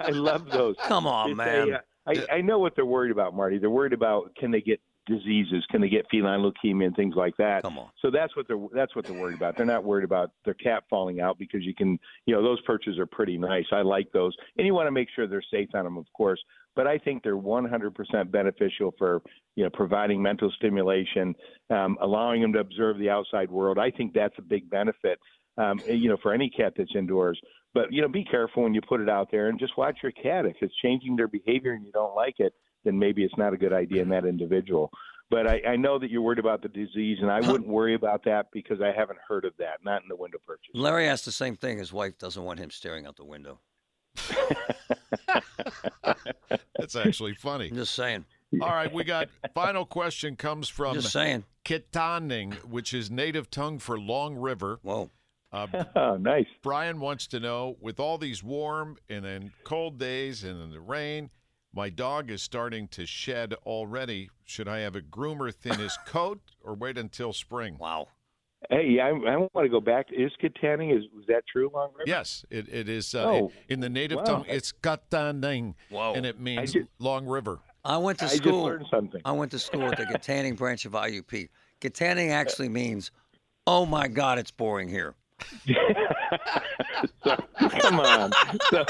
I 0.00 0.08
love 0.10 0.50
those. 0.50 0.76
Come 0.86 1.06
on, 1.06 1.30
It's 1.30 1.36
man. 1.36 1.68
a, 1.72 1.74
uh, 1.74 1.78
I, 2.06 2.36
I 2.36 2.40
know 2.42 2.58
what 2.58 2.76
they're 2.76 2.86
worried 2.86 3.10
about, 3.10 3.34
Marty. 3.34 3.58
They're 3.58 3.70
worried 3.70 3.92
about 3.92 4.34
can 4.36 4.50
they 4.50 4.60
get 4.60 4.80
diseases, 5.06 5.64
can 5.70 5.80
they 5.80 5.88
get 5.88 6.06
feline 6.10 6.40
leukemia 6.40 6.86
and 6.86 6.96
things 6.96 7.14
like 7.16 7.36
that. 7.36 7.62
Come 7.62 7.78
on. 7.78 7.90
So 8.00 8.10
that's 8.10 8.34
what 8.36 8.48
they're 8.48 8.58
that's 8.72 8.94
what 8.96 9.04
they're 9.04 9.18
worried 9.18 9.36
about. 9.36 9.56
They're 9.56 9.66
not 9.66 9.84
worried 9.84 10.04
about 10.04 10.30
their 10.44 10.54
cat 10.54 10.84
falling 10.88 11.20
out 11.20 11.38
because 11.38 11.62
you 11.62 11.74
can, 11.74 11.98
you 12.26 12.34
know, 12.34 12.42
those 12.42 12.60
perches 12.62 12.98
are 12.98 13.06
pretty 13.06 13.36
nice. 13.36 13.66
I 13.72 13.82
like 13.82 14.10
those, 14.12 14.34
and 14.56 14.66
you 14.66 14.74
want 14.74 14.86
to 14.86 14.92
make 14.92 15.08
sure 15.14 15.26
they're 15.26 15.42
safe 15.50 15.68
on 15.74 15.84
them, 15.84 15.96
of 15.96 16.06
course. 16.14 16.42
But 16.76 16.86
I 16.86 16.98
think 16.98 17.22
they're 17.22 17.36
100% 17.36 18.30
beneficial 18.30 18.94
for 18.98 19.22
you 19.56 19.64
know 19.64 19.70
providing 19.70 20.22
mental 20.22 20.50
stimulation, 20.56 21.34
um, 21.70 21.96
allowing 22.00 22.42
them 22.42 22.52
to 22.54 22.60
observe 22.60 22.98
the 22.98 23.10
outside 23.10 23.50
world. 23.50 23.78
I 23.78 23.90
think 23.90 24.12
that's 24.12 24.34
a 24.38 24.42
big 24.42 24.68
benefit, 24.70 25.18
um, 25.58 25.80
you 25.86 26.08
know, 26.08 26.16
for 26.22 26.32
any 26.32 26.50
cat 26.50 26.74
that's 26.76 26.94
indoors. 26.94 27.40
But 27.74 27.92
you 27.92 28.02
know, 28.02 28.08
be 28.08 28.24
careful 28.24 28.62
when 28.62 28.74
you 28.74 28.80
put 28.80 29.00
it 29.00 29.08
out 29.08 29.30
there, 29.30 29.48
and 29.48 29.58
just 29.58 29.76
watch 29.76 29.98
your 30.02 30.12
cat. 30.12 30.46
If 30.46 30.56
it's 30.60 30.74
changing 30.82 31.16
their 31.16 31.28
behavior 31.28 31.72
and 31.72 31.84
you 31.84 31.92
don't 31.92 32.14
like 32.14 32.36
it, 32.38 32.54
then 32.84 32.98
maybe 32.98 33.24
it's 33.24 33.36
not 33.36 33.52
a 33.52 33.56
good 33.56 33.72
idea 33.72 34.02
in 34.02 34.08
that 34.10 34.24
individual. 34.24 34.90
But 35.30 35.46
I, 35.46 35.62
I 35.68 35.76
know 35.76 35.98
that 35.98 36.10
you're 36.10 36.20
worried 36.22 36.38
about 36.38 36.62
the 36.62 36.68
disease, 36.68 37.18
and 37.20 37.30
I 37.30 37.40
wouldn't 37.40 37.66
worry 37.66 37.94
about 37.94 38.24
that 38.24 38.50
because 38.52 38.80
I 38.80 38.92
haven't 38.96 39.18
heard 39.26 39.44
of 39.44 39.54
that, 39.58 39.82
not 39.82 40.02
in 40.02 40.08
the 40.08 40.16
window 40.16 40.38
purchase. 40.46 40.70
Larry 40.74 41.08
asked 41.08 41.24
the 41.24 41.32
same 41.32 41.56
thing. 41.56 41.78
His 41.78 41.92
wife 41.92 42.18
doesn't 42.18 42.42
want 42.44 42.60
him 42.60 42.70
staring 42.70 43.06
out 43.06 43.16
the 43.16 43.24
window. 43.24 43.58
That's 46.78 46.94
actually 46.94 47.34
funny. 47.34 47.68
I'm 47.68 47.76
just 47.76 47.94
saying. 47.94 48.24
All 48.60 48.68
right, 48.68 48.92
we 48.92 49.02
got 49.04 49.28
final 49.54 49.84
question 49.84 50.36
comes 50.36 50.68
from 50.68 50.94
Just 50.94 51.10
saying. 51.12 51.44
Kittanning, 51.64 52.54
which 52.64 52.94
is 52.94 53.10
native 53.10 53.50
tongue 53.50 53.78
for 53.78 53.98
Long 53.98 54.36
River. 54.36 54.78
Whoa. 54.82 55.10
Uh, 55.52 55.66
Oh, 55.96 56.16
nice. 56.20 56.46
Brian 56.62 57.00
wants 57.00 57.26
to 57.28 57.40
know 57.40 57.76
with 57.80 57.98
all 57.98 58.18
these 58.18 58.42
warm 58.42 58.96
and 59.08 59.24
then 59.24 59.52
cold 59.64 59.98
days 59.98 60.44
and 60.44 60.60
then 60.60 60.70
the 60.70 60.80
rain, 60.80 61.30
my 61.74 61.90
dog 61.90 62.30
is 62.30 62.42
starting 62.42 62.88
to 62.88 63.06
shed 63.06 63.54
already. 63.66 64.30
Should 64.44 64.68
I 64.68 64.78
have 64.80 64.94
a 64.96 65.00
groomer 65.00 65.52
thin 65.52 65.78
his 65.78 65.96
coat 66.06 66.40
or 66.62 66.74
wait 66.74 66.96
until 66.98 67.32
spring? 67.32 67.76
Wow. 67.78 68.08
Hey, 68.70 68.98
I, 68.98 69.08
I 69.10 69.36
want 69.36 69.50
to 69.62 69.68
go 69.68 69.80
back. 69.80 70.06
Is 70.10 70.32
Kittanning, 70.42 70.96
is 70.96 71.04
was 71.14 71.24
that 71.28 71.42
true, 71.50 71.70
Long 71.74 71.90
River? 71.92 72.04
Yes, 72.06 72.46
it, 72.48 72.66
it 72.72 72.88
is. 72.88 73.14
Uh, 73.14 73.24
Oh, 73.24 73.52
in 73.68 73.80
the 73.80 73.90
native 73.90 74.18
wow. 74.18 74.24
tongue, 74.24 74.44
it's 74.48 74.72
Kittanning, 74.72 75.74
Whoa. 75.90 76.14
and 76.14 76.24
it 76.24 76.40
means 76.40 76.72
ju- 76.72 76.86
Long 76.98 77.26
River. 77.26 77.58
I 77.84 77.98
went 77.98 78.18
to 78.20 78.28
school. 78.28 78.30
I 78.30 78.38
just 78.38 78.48
school. 78.48 78.62
learned 78.64 78.86
something. 78.90 79.20
I 79.26 79.32
went 79.32 79.50
to 79.50 79.58
school 79.58 79.82
at 79.82 79.98
the 79.98 80.04
Kittanning 80.18 80.56
branch 80.56 80.86
of 80.86 80.92
IUP. 80.92 81.50
Kittanning 81.82 82.30
actually 82.30 82.70
means, 82.70 83.10
oh 83.66 83.84
my 83.84 84.08
God, 84.08 84.38
it's 84.38 84.50
boring 84.50 84.88
here. 84.88 85.14
so, 87.24 87.36
come 87.80 88.00
on. 88.00 88.32
So, 88.70 88.84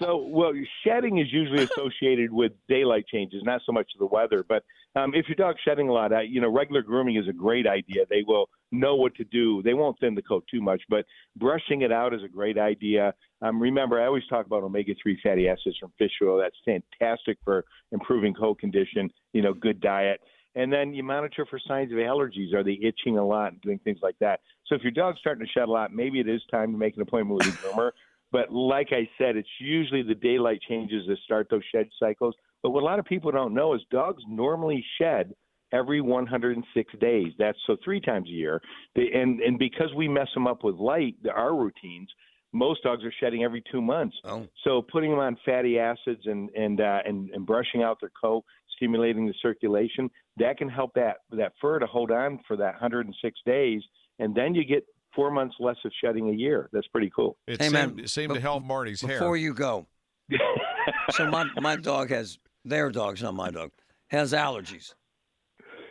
so, 0.00 0.24
well, 0.28 0.52
shedding 0.84 1.18
is 1.18 1.26
usually 1.32 1.62
associated 1.72 2.32
with 2.32 2.52
daylight 2.68 3.06
changes, 3.06 3.42
not 3.44 3.62
so 3.64 3.72
much 3.72 3.90
the 3.98 4.06
weather. 4.06 4.44
But 4.48 4.64
um, 4.96 5.12
if 5.14 5.26
your 5.28 5.36
dog's 5.36 5.60
shedding 5.64 5.88
a 5.88 5.92
lot, 5.92 6.12
uh, 6.12 6.20
you 6.20 6.40
know, 6.40 6.50
regular 6.50 6.82
grooming 6.82 7.16
is 7.16 7.28
a 7.28 7.32
great 7.32 7.66
idea. 7.66 8.04
They 8.08 8.22
will 8.26 8.48
know 8.72 8.96
what 8.96 9.14
to 9.16 9.24
do. 9.24 9.62
They 9.62 9.74
won't 9.74 9.98
thin 10.00 10.14
the 10.14 10.22
coat 10.22 10.44
too 10.50 10.60
much, 10.60 10.82
but 10.88 11.04
brushing 11.36 11.82
it 11.82 11.92
out 11.92 12.14
is 12.14 12.22
a 12.24 12.28
great 12.28 12.58
idea. 12.58 13.14
Um, 13.42 13.60
remember, 13.60 14.00
I 14.00 14.06
always 14.06 14.26
talk 14.28 14.46
about 14.46 14.62
omega-3 14.62 15.16
fatty 15.22 15.48
acids 15.48 15.76
from 15.78 15.92
fish 15.98 16.12
oil. 16.22 16.38
That's 16.38 16.82
fantastic 17.00 17.38
for 17.44 17.64
improving 17.92 18.34
coat 18.34 18.58
condition. 18.58 19.10
You 19.32 19.42
know, 19.42 19.54
good 19.54 19.80
diet. 19.80 20.20
And 20.54 20.72
then 20.72 20.92
you 20.92 21.04
monitor 21.04 21.46
for 21.48 21.60
signs 21.68 21.92
of 21.92 21.98
allergies. 21.98 22.52
Are 22.52 22.64
they 22.64 22.78
itching 22.82 23.18
a 23.18 23.24
lot 23.24 23.52
and 23.52 23.60
doing 23.60 23.78
things 23.84 23.98
like 24.02 24.16
that? 24.20 24.40
So 24.66 24.74
if 24.74 24.82
your 24.82 24.90
dog's 24.90 25.18
starting 25.20 25.46
to 25.46 25.52
shed 25.52 25.68
a 25.68 25.70
lot, 25.70 25.92
maybe 25.92 26.18
it 26.18 26.28
is 26.28 26.42
time 26.50 26.72
to 26.72 26.78
make 26.78 26.96
an 26.96 27.02
appointment 27.02 27.38
with 27.38 27.46
a 27.46 27.56
groomer. 27.58 27.92
But 28.30 28.52
like 28.52 28.88
I 28.90 29.08
said, 29.18 29.36
it's 29.36 29.48
usually 29.58 30.02
the 30.02 30.14
daylight 30.14 30.60
changes 30.68 31.06
that 31.08 31.18
start 31.24 31.48
those 31.50 31.62
shed 31.72 31.88
cycles. 31.98 32.34
But 32.62 32.70
what 32.70 32.82
a 32.82 32.86
lot 32.86 32.98
of 32.98 33.04
people 33.04 33.30
don't 33.30 33.54
know 33.54 33.74
is 33.74 33.80
dogs 33.90 34.22
normally 34.28 34.84
shed 35.00 35.32
every 35.72 36.00
106 36.00 36.94
days. 37.00 37.32
That's 37.38 37.58
so 37.66 37.76
three 37.84 38.00
times 38.00 38.28
a 38.28 38.32
year. 38.32 38.60
They, 38.94 39.10
and 39.14 39.40
and 39.40 39.58
because 39.58 39.92
we 39.96 40.08
mess 40.08 40.28
them 40.34 40.46
up 40.46 40.64
with 40.64 40.76
light, 40.76 41.16
our 41.34 41.54
routines, 41.54 42.08
most 42.52 42.82
dogs 42.82 43.04
are 43.04 43.12
shedding 43.20 43.44
every 43.44 43.62
two 43.70 43.82
months. 43.82 44.16
Oh. 44.24 44.46
So 44.64 44.82
putting 44.82 45.10
them 45.10 45.20
on 45.20 45.36
fatty 45.44 45.78
acids 45.78 46.22
and 46.24 46.50
and 46.50 46.80
uh, 46.80 47.00
and, 47.04 47.30
and 47.30 47.46
brushing 47.46 47.82
out 47.82 47.98
their 48.00 48.12
coat, 48.20 48.44
stimulating 48.76 49.26
the 49.26 49.34
circulation, 49.40 50.10
that 50.38 50.58
can 50.58 50.68
help 50.68 50.94
that 50.94 51.18
that 51.30 51.52
fur 51.60 51.78
to 51.78 51.86
hold 51.86 52.10
on 52.10 52.40
for 52.46 52.56
that 52.56 52.72
106 52.74 53.40
days, 53.44 53.82
and 54.18 54.34
then 54.34 54.54
you 54.54 54.64
get 54.64 54.84
four 55.18 55.32
months 55.32 55.56
less 55.58 55.74
of 55.84 55.90
shedding 56.00 56.28
a 56.28 56.32
year. 56.32 56.68
That's 56.72 56.86
pretty 56.86 57.10
cool. 57.10 57.36
It 57.48 57.60
Hey, 57.60 57.64
seemed, 57.64 57.72
man, 57.72 57.98
it 57.98 58.08
seemed 58.08 58.34
to 58.34 58.40
help 58.40 58.62
Marty's 58.62 59.00
hair. 59.00 59.18
Before 59.18 59.36
you 59.36 59.52
go, 59.52 59.88
so 61.10 61.26
my, 61.26 61.44
my 61.60 61.74
dog 61.74 62.10
has, 62.10 62.38
their 62.64 62.88
dog's 62.90 63.20
not 63.20 63.34
my 63.34 63.50
dog, 63.50 63.70
has 64.10 64.32
allergies. 64.32 64.94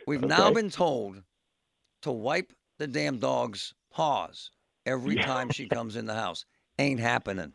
We've 0.06 0.22
now 0.24 0.50
been 0.50 0.70
told 0.70 1.22
to 2.02 2.10
wipe 2.10 2.54
the 2.78 2.86
damn 2.86 3.18
dog's 3.18 3.74
paws 3.92 4.50
every 4.86 5.16
Yeah. 5.16 5.26
time 5.26 5.50
she 5.50 5.68
comes 5.68 5.96
in 5.96 6.06
the 6.06 6.14
house. 6.14 6.46
Ain't 6.78 7.00
happening. 7.00 7.52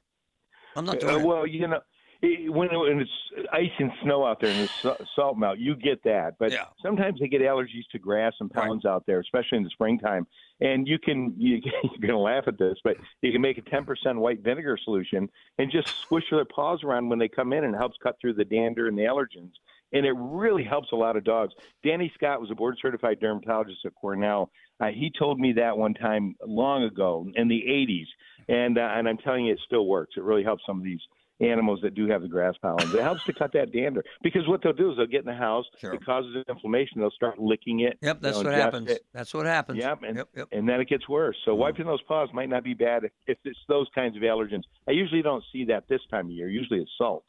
I'm 0.75 0.85
not 0.85 0.97
Uh, 0.97 0.99
doing 0.99 1.21
it. 1.21 1.25
well, 1.25 1.47
you 1.47 1.67
know, 1.67 1.79
it, 2.23 2.49
when, 2.51 2.69
when 2.79 3.01
it's 3.01 3.47
ice 3.51 3.69
and 3.79 3.91
snow 4.01 4.25
out 4.25 4.39
there 4.39 4.49
and 4.49 4.61
the 4.61 4.69
sa- 4.81 4.95
salt 5.15 5.37
melt, 5.37 5.59
you 5.59 5.75
get 5.75 6.01
that. 6.03 6.35
But 6.39 6.53
Yeah. 6.53 6.65
sometimes 6.81 7.19
they 7.19 7.27
get 7.27 7.41
allergies 7.41 7.85
to 7.91 7.99
grass 7.99 8.33
and 8.39 8.49
Right. 8.55 8.85
out 8.85 9.05
there, 9.05 9.19
especially 9.19 9.57
in 9.57 9.63
the 9.63 9.69
springtime. 9.71 10.25
And 10.61 10.87
you 10.87 10.97
can 10.99 11.35
you, 11.37 11.59
you're 11.63 11.99
going 11.99 12.11
to 12.11 12.17
laugh 12.17 12.45
at 12.47 12.57
this, 12.57 12.77
but 12.83 12.95
you 13.21 13.31
can 13.33 13.41
make 13.41 13.57
a 13.57 13.61
10% 13.61 14.15
white 14.15 14.39
vinegar 14.41 14.77
solution 14.83 15.29
and 15.57 15.69
just 15.69 15.87
squish 16.03 16.23
their 16.31 16.45
paws 16.45 16.83
around 16.83 17.09
when 17.09 17.19
they 17.19 17.27
come 17.27 17.51
in, 17.51 17.65
and 17.65 17.75
it 17.75 17.77
helps 17.77 17.97
cut 18.01 18.15
through 18.21 18.33
the 18.33 18.45
dander 18.45 18.87
and 18.87 18.97
the 18.97 19.03
allergens. 19.03 19.51
And 19.91 20.05
it 20.05 20.13
really 20.17 20.63
helps 20.63 20.91
a 20.91 20.95
lot 20.95 21.17
of 21.17 21.23
dogs. 21.23 21.53
Danny 21.83 22.11
Scott 22.15 22.41
was 22.41 22.49
a 22.49 22.55
board 22.55 22.77
certified 22.81 23.19
dermatologist 23.19 23.85
at 23.85 23.93
Cornell. 23.95 24.49
Uh, 24.79 24.87
he 24.87 25.11
told 25.19 25.39
me 25.39 25.53
that 25.53 25.77
one 25.77 25.93
time 25.93 26.35
long 26.45 26.83
ago 26.83 27.27
in 27.35 27.47
the 27.47 27.61
80s, 27.67 28.07
and 28.47 28.77
uh, 28.77 28.89
and 28.95 29.07
I'm 29.09 29.17
telling 29.17 29.45
you, 29.45 29.53
it 29.53 29.59
still 29.65 29.85
works. 29.87 30.15
It 30.17 30.23
really 30.23 30.43
helps 30.43 30.63
some 30.65 30.77
of 30.77 30.83
these 30.83 31.01
animals 31.43 31.79
that 31.83 31.93
do 31.93 32.07
have 32.07 32.21
the 32.21 32.27
grass 32.27 32.55
pollens. 32.61 32.93
It 32.93 33.01
helps 33.01 33.23
to 33.25 33.33
cut 33.33 33.51
that 33.53 33.71
dander 33.71 34.03
because 34.21 34.47
what 34.47 34.61
they'll 34.63 34.73
do 34.73 34.91
is 34.91 34.97
they'll 34.97 35.05
get 35.05 35.21
in 35.21 35.25
the 35.25 35.33
house. 35.33 35.65
Sure. 35.79 35.93
It 35.93 36.05
causes 36.05 36.35
inflammation. 36.47 36.99
They'll 36.99 37.11
start 37.11 37.39
licking 37.39 37.81
it. 37.81 37.97
Yep, 38.01 38.21
that's 38.21 38.37
you 38.37 38.43
know, 38.43 38.49
what 38.51 38.59
happens. 38.59 38.89
it. 38.89 39.05
That's 39.13 39.33
what 39.33 39.45
happens. 39.45 39.79
Yep, 39.79 39.99
and, 40.07 40.17
yep, 40.17 40.29
yep. 40.35 40.47
and 40.51 40.67
then 40.67 40.79
it 40.79 40.89
gets 40.89 41.07
worse. 41.09 41.35
So 41.45 41.51
mm. 41.51 41.57
wiping 41.57 41.85
those 41.85 42.01
paws 42.03 42.29
might 42.33 42.49
not 42.49 42.63
be 42.63 42.73
bad 42.73 43.03
if, 43.03 43.11
if 43.27 43.37
it's 43.43 43.59
those 43.67 43.87
kinds 43.93 44.15
of 44.15 44.23
allergens. 44.23 44.63
I 44.87 44.91
usually 44.91 45.21
don't 45.21 45.43
see 45.51 45.65
that 45.65 45.87
this 45.87 46.01
time 46.09 46.25
of 46.27 46.31
year. 46.31 46.49
Usually 46.49 46.79
it's 46.79 46.91
salt. 46.97 47.25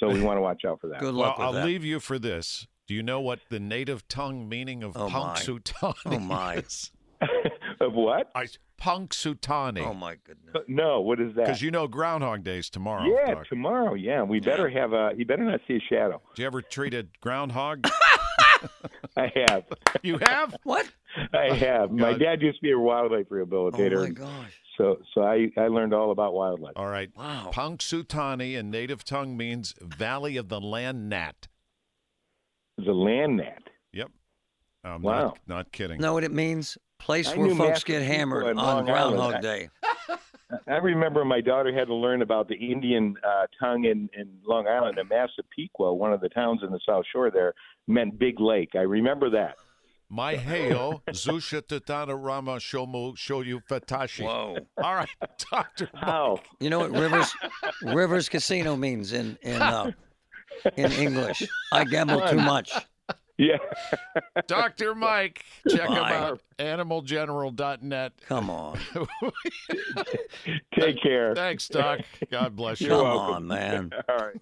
So 0.00 0.08
we 0.08 0.20
want 0.20 0.36
to 0.36 0.42
watch 0.42 0.62
out 0.66 0.80
for 0.80 0.88
that. 0.88 0.98
Good 1.00 1.14
well, 1.14 1.26
luck 1.26 1.38
with 1.38 1.46
I'll 1.46 1.52
that. 1.54 1.66
leave 1.66 1.84
you 1.84 2.00
for 2.00 2.18
this. 2.18 2.66
Do 2.86 2.94
you 2.94 3.02
know 3.02 3.20
what 3.20 3.40
the 3.48 3.60
native 3.60 4.06
tongue 4.08 4.48
meaning 4.48 4.82
of 4.82 4.96
Oh, 4.96 5.08
my. 5.08 5.34
punxsutawney 5.34 5.94
Oh, 6.04 6.18
my. 6.18 6.56
is? 6.56 6.90
of 7.84 7.94
what? 7.94 8.30
I, 8.34 8.46
punxsutawney. 8.80 9.86
Oh 9.86 9.94
my 9.94 10.16
goodness. 10.24 10.64
No, 10.68 11.00
what 11.00 11.20
is 11.20 11.34
that? 11.36 11.46
Because 11.46 11.62
you 11.62 11.70
know 11.70 11.86
Groundhog 11.86 12.42
Day's 12.42 12.70
tomorrow. 12.70 13.04
yeah, 13.04 13.34
Doc. 13.34 13.48
tomorrow. 13.48 13.94
Yeah, 13.94 14.22
we 14.22 14.40
better 14.40 14.68
have 14.68 14.92
a. 14.92 15.12
You 15.16 15.24
better 15.24 15.44
not 15.44 15.60
see 15.68 15.76
a 15.76 15.80
shadow. 15.80 16.20
Do 16.34 16.42
you 16.42 16.46
ever 16.46 16.62
treat 16.62 16.94
a 16.94 17.06
groundhog? 17.20 17.86
I 19.16 19.32
have. 19.48 19.64
you 20.02 20.18
have? 20.18 20.56
What? 20.64 20.90
I 21.32 21.48
oh, 21.48 21.54
have. 21.54 21.90
My 21.90 22.12
God. 22.12 22.20
dad 22.20 22.42
used 22.42 22.58
to 22.58 22.62
be 22.62 22.72
a 22.72 22.78
wildlife 22.78 23.28
rehabilitator. 23.28 23.98
Oh 23.98 24.02
my 24.02 24.10
gosh. 24.10 24.60
So, 24.76 24.98
so 25.14 25.22
I, 25.22 25.50
I 25.56 25.68
learned 25.68 25.94
all 25.94 26.10
about 26.10 26.34
wildlife. 26.34 26.72
All 26.76 26.88
right. 26.88 27.10
Wow. 27.16 27.50
Punxsutawney 27.52 28.54
in 28.54 28.70
native 28.70 29.04
tongue 29.04 29.36
means 29.36 29.74
Valley 29.80 30.36
of 30.36 30.48
the 30.48 30.60
Land 30.60 31.08
Gnat. 31.08 31.46
The 32.76 32.92
land 32.92 33.36
gnat. 33.36 33.62
Yep. 34.84 34.92
I'm 34.94 35.02
Wow. 35.02 35.22
Not, 35.22 35.38
not 35.46 35.72
kidding. 35.72 36.00
Know 36.00 36.12
what 36.12 36.24
it 36.24 36.32
means? 36.32 36.78
Place 36.98 37.28
I 37.28 37.36
where 37.36 37.54
folks 37.54 37.84
get 37.84 38.02
hammered 38.02 38.44
on 38.46 38.56
Long 38.56 38.84
Groundhog 38.84 39.42
Day. 39.42 39.68
I 40.68 40.76
remember 40.76 41.24
my 41.24 41.40
daughter 41.40 41.72
had 41.76 41.86
to 41.88 41.94
learn 41.94 42.22
about 42.22 42.48
the 42.48 42.54
Indian 42.54 43.16
uh, 43.26 43.46
tongue 43.58 43.84
in, 43.84 44.08
in 44.18 44.28
Long 44.46 44.68
Island. 44.68 44.98
And 44.98 45.08
Massapequa, 45.08 45.92
one 45.92 46.12
of 46.12 46.20
the 46.20 46.28
towns 46.28 46.60
in 46.62 46.70
the 46.70 46.80
South 46.86 47.04
Shore 47.12 47.30
there, 47.30 47.54
meant 47.88 48.18
big 48.18 48.40
lake. 48.40 48.70
I 48.74 48.82
remember 48.82 49.30
that. 49.30 49.56
My 50.08 50.36
heo, 50.36 51.02
Zusha 51.08 51.62
Tatana 51.62 52.16
Rama 52.16 52.56
Shomu 52.56 53.16
Shoyu 53.16 53.60
Fatashi. 53.68 54.24
Whoa. 54.24 54.58
All 54.82 54.94
right, 54.94 55.08
Doctor. 55.50 55.88
How? 55.94 56.38
You 56.60 56.70
know 56.70 56.78
what 56.78 56.92
Rivers 56.92 57.34
Rivers 57.82 58.28
Casino 58.28 58.76
means 58.76 59.12
in 59.12 59.38
in 59.42 59.60
uh, 59.60 59.90
in 60.76 60.92
English? 60.92 61.42
I 61.72 61.84
gamble 61.84 62.20
too 62.28 62.36
much. 62.36 62.72
Yeah. 63.36 63.56
Dr. 64.46 64.94
Mike, 64.94 65.44
check 65.68 65.88
him 65.88 65.94
Bye. 66.02 66.14
out. 66.14 66.40
Animalgeneral.net. 66.58 68.12
Come 68.28 68.48
on. 68.48 68.78
Take 70.78 71.02
care. 71.02 71.34
Thanks, 71.34 71.68
Doc. 71.68 72.00
God 72.30 72.54
bless 72.56 72.80
you. 72.80 72.88
Come 72.90 73.02
welcome. 73.02 73.34
on, 73.34 73.46
man. 73.46 73.90
All 74.08 74.16
right. 74.16 74.40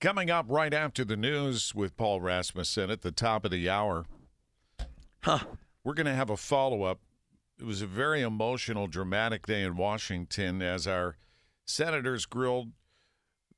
Coming 0.00 0.30
up 0.30 0.46
right 0.48 0.72
after 0.74 1.04
the 1.04 1.16
news 1.16 1.74
with 1.74 1.96
Paul 1.96 2.20
Rasmussen 2.20 2.90
at 2.90 3.02
the 3.02 3.12
top 3.12 3.44
of 3.44 3.50
the 3.50 3.68
hour, 3.68 4.06
Huh. 5.22 5.40
we're 5.84 5.94
going 5.94 6.06
to 6.06 6.14
have 6.14 6.30
a 6.30 6.36
follow 6.36 6.82
up. 6.82 6.98
It 7.60 7.64
was 7.64 7.82
a 7.82 7.86
very 7.86 8.22
emotional, 8.22 8.88
dramatic 8.88 9.46
day 9.46 9.62
in 9.62 9.76
Washington 9.76 10.60
as 10.62 10.86
our 10.88 11.16
senators 11.64 12.26
grilled 12.26 12.70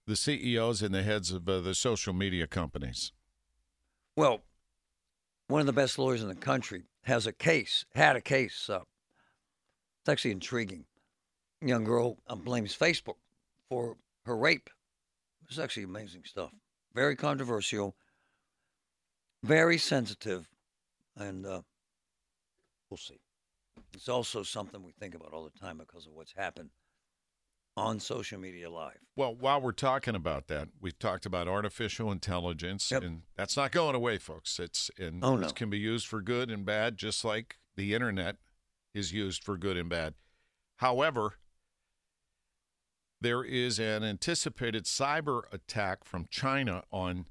the 0.06 0.16
CEOs 0.16 0.82
and 0.82 0.94
the 0.94 1.02
heads 1.02 1.30
of 1.32 1.48
uh, 1.48 1.60
the 1.60 1.74
social 1.74 2.12
media 2.12 2.46
companies. 2.46 3.12
Well, 4.16 4.42
one 5.48 5.60
of 5.60 5.66
the 5.66 5.72
best 5.72 5.98
lawyers 5.98 6.22
in 6.22 6.28
the 6.28 6.34
country 6.34 6.84
has 7.02 7.26
a 7.26 7.32
case, 7.32 7.84
had 7.94 8.16
a 8.16 8.20
case. 8.20 8.70
Uh, 8.70 8.80
it's 10.00 10.08
actually 10.08 10.30
intriguing. 10.30 10.84
Young 11.60 11.84
girl 11.84 12.18
uh, 12.28 12.36
blames 12.36 12.76
Facebook 12.76 13.16
for 13.68 13.96
her 14.24 14.36
rape. 14.36 14.70
It's 15.48 15.58
actually 15.58 15.82
amazing 15.84 16.22
stuff. 16.24 16.50
Very 16.94 17.16
controversial, 17.16 17.96
very 19.42 19.78
sensitive, 19.78 20.48
and 21.16 21.44
uh, 21.44 21.62
we'll 22.88 22.98
see. 22.98 23.20
It's 23.92 24.08
also 24.08 24.42
something 24.42 24.82
we 24.82 24.92
think 24.92 25.14
about 25.14 25.32
all 25.32 25.44
the 25.44 25.58
time 25.58 25.78
because 25.78 26.06
of 26.06 26.12
what's 26.12 26.32
happened 26.32 26.70
on 27.76 27.98
social 28.00 28.38
media 28.38 28.70
live. 28.70 28.98
Well, 29.16 29.34
while 29.34 29.60
we're 29.60 29.72
talking 29.72 30.14
about 30.14 30.46
that, 30.48 30.68
we've 30.80 30.98
talked 30.98 31.26
about 31.26 31.48
artificial 31.48 32.10
intelligence, 32.12 32.90
Yep. 32.90 33.02
and 33.02 33.22
that's 33.36 33.56
not 33.56 33.72
going 33.72 33.94
away, 33.94 34.18
folks. 34.18 34.58
It's 34.60 34.90
and 34.98 35.24
Oh, 35.24 35.36
no. 35.36 35.48
it 35.48 35.54
can 35.54 35.70
be 35.70 35.78
used 35.78 36.06
for 36.06 36.20
good 36.22 36.50
and 36.50 36.64
bad, 36.64 36.96
just 36.96 37.24
like 37.24 37.58
the 37.76 37.94
internet 37.94 38.36
is 38.92 39.12
used 39.12 39.42
for 39.42 39.56
good 39.56 39.76
and 39.76 39.88
bad. 39.88 40.14
However, 40.76 41.34
there 43.20 43.42
is 43.42 43.78
an 43.78 44.04
anticipated 44.04 44.84
cyber 44.84 45.42
attack 45.52 46.04
from 46.04 46.26
China 46.30 46.84
on 46.92 47.26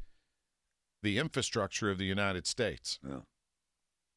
the 1.01 1.17
infrastructure 1.17 1.89
of 1.91 1.97
the 1.97 2.05
United 2.05 2.47
States. 2.47 2.99
Yeah. 3.07 3.21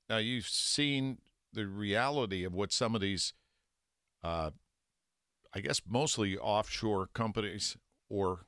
Now 0.08 0.18
you've 0.18 0.48
seen 0.48 1.18
the 1.52 1.66
reality 1.66 2.44
of 2.44 2.54
what 2.54 2.72
some 2.72 2.94
of 2.94 3.00
these, 3.00 3.32
uh, 4.22 4.50
I 5.54 5.60
guess, 5.60 5.80
mostly 5.86 6.36
offshore 6.36 7.08
companies 7.14 7.76
or 8.08 8.46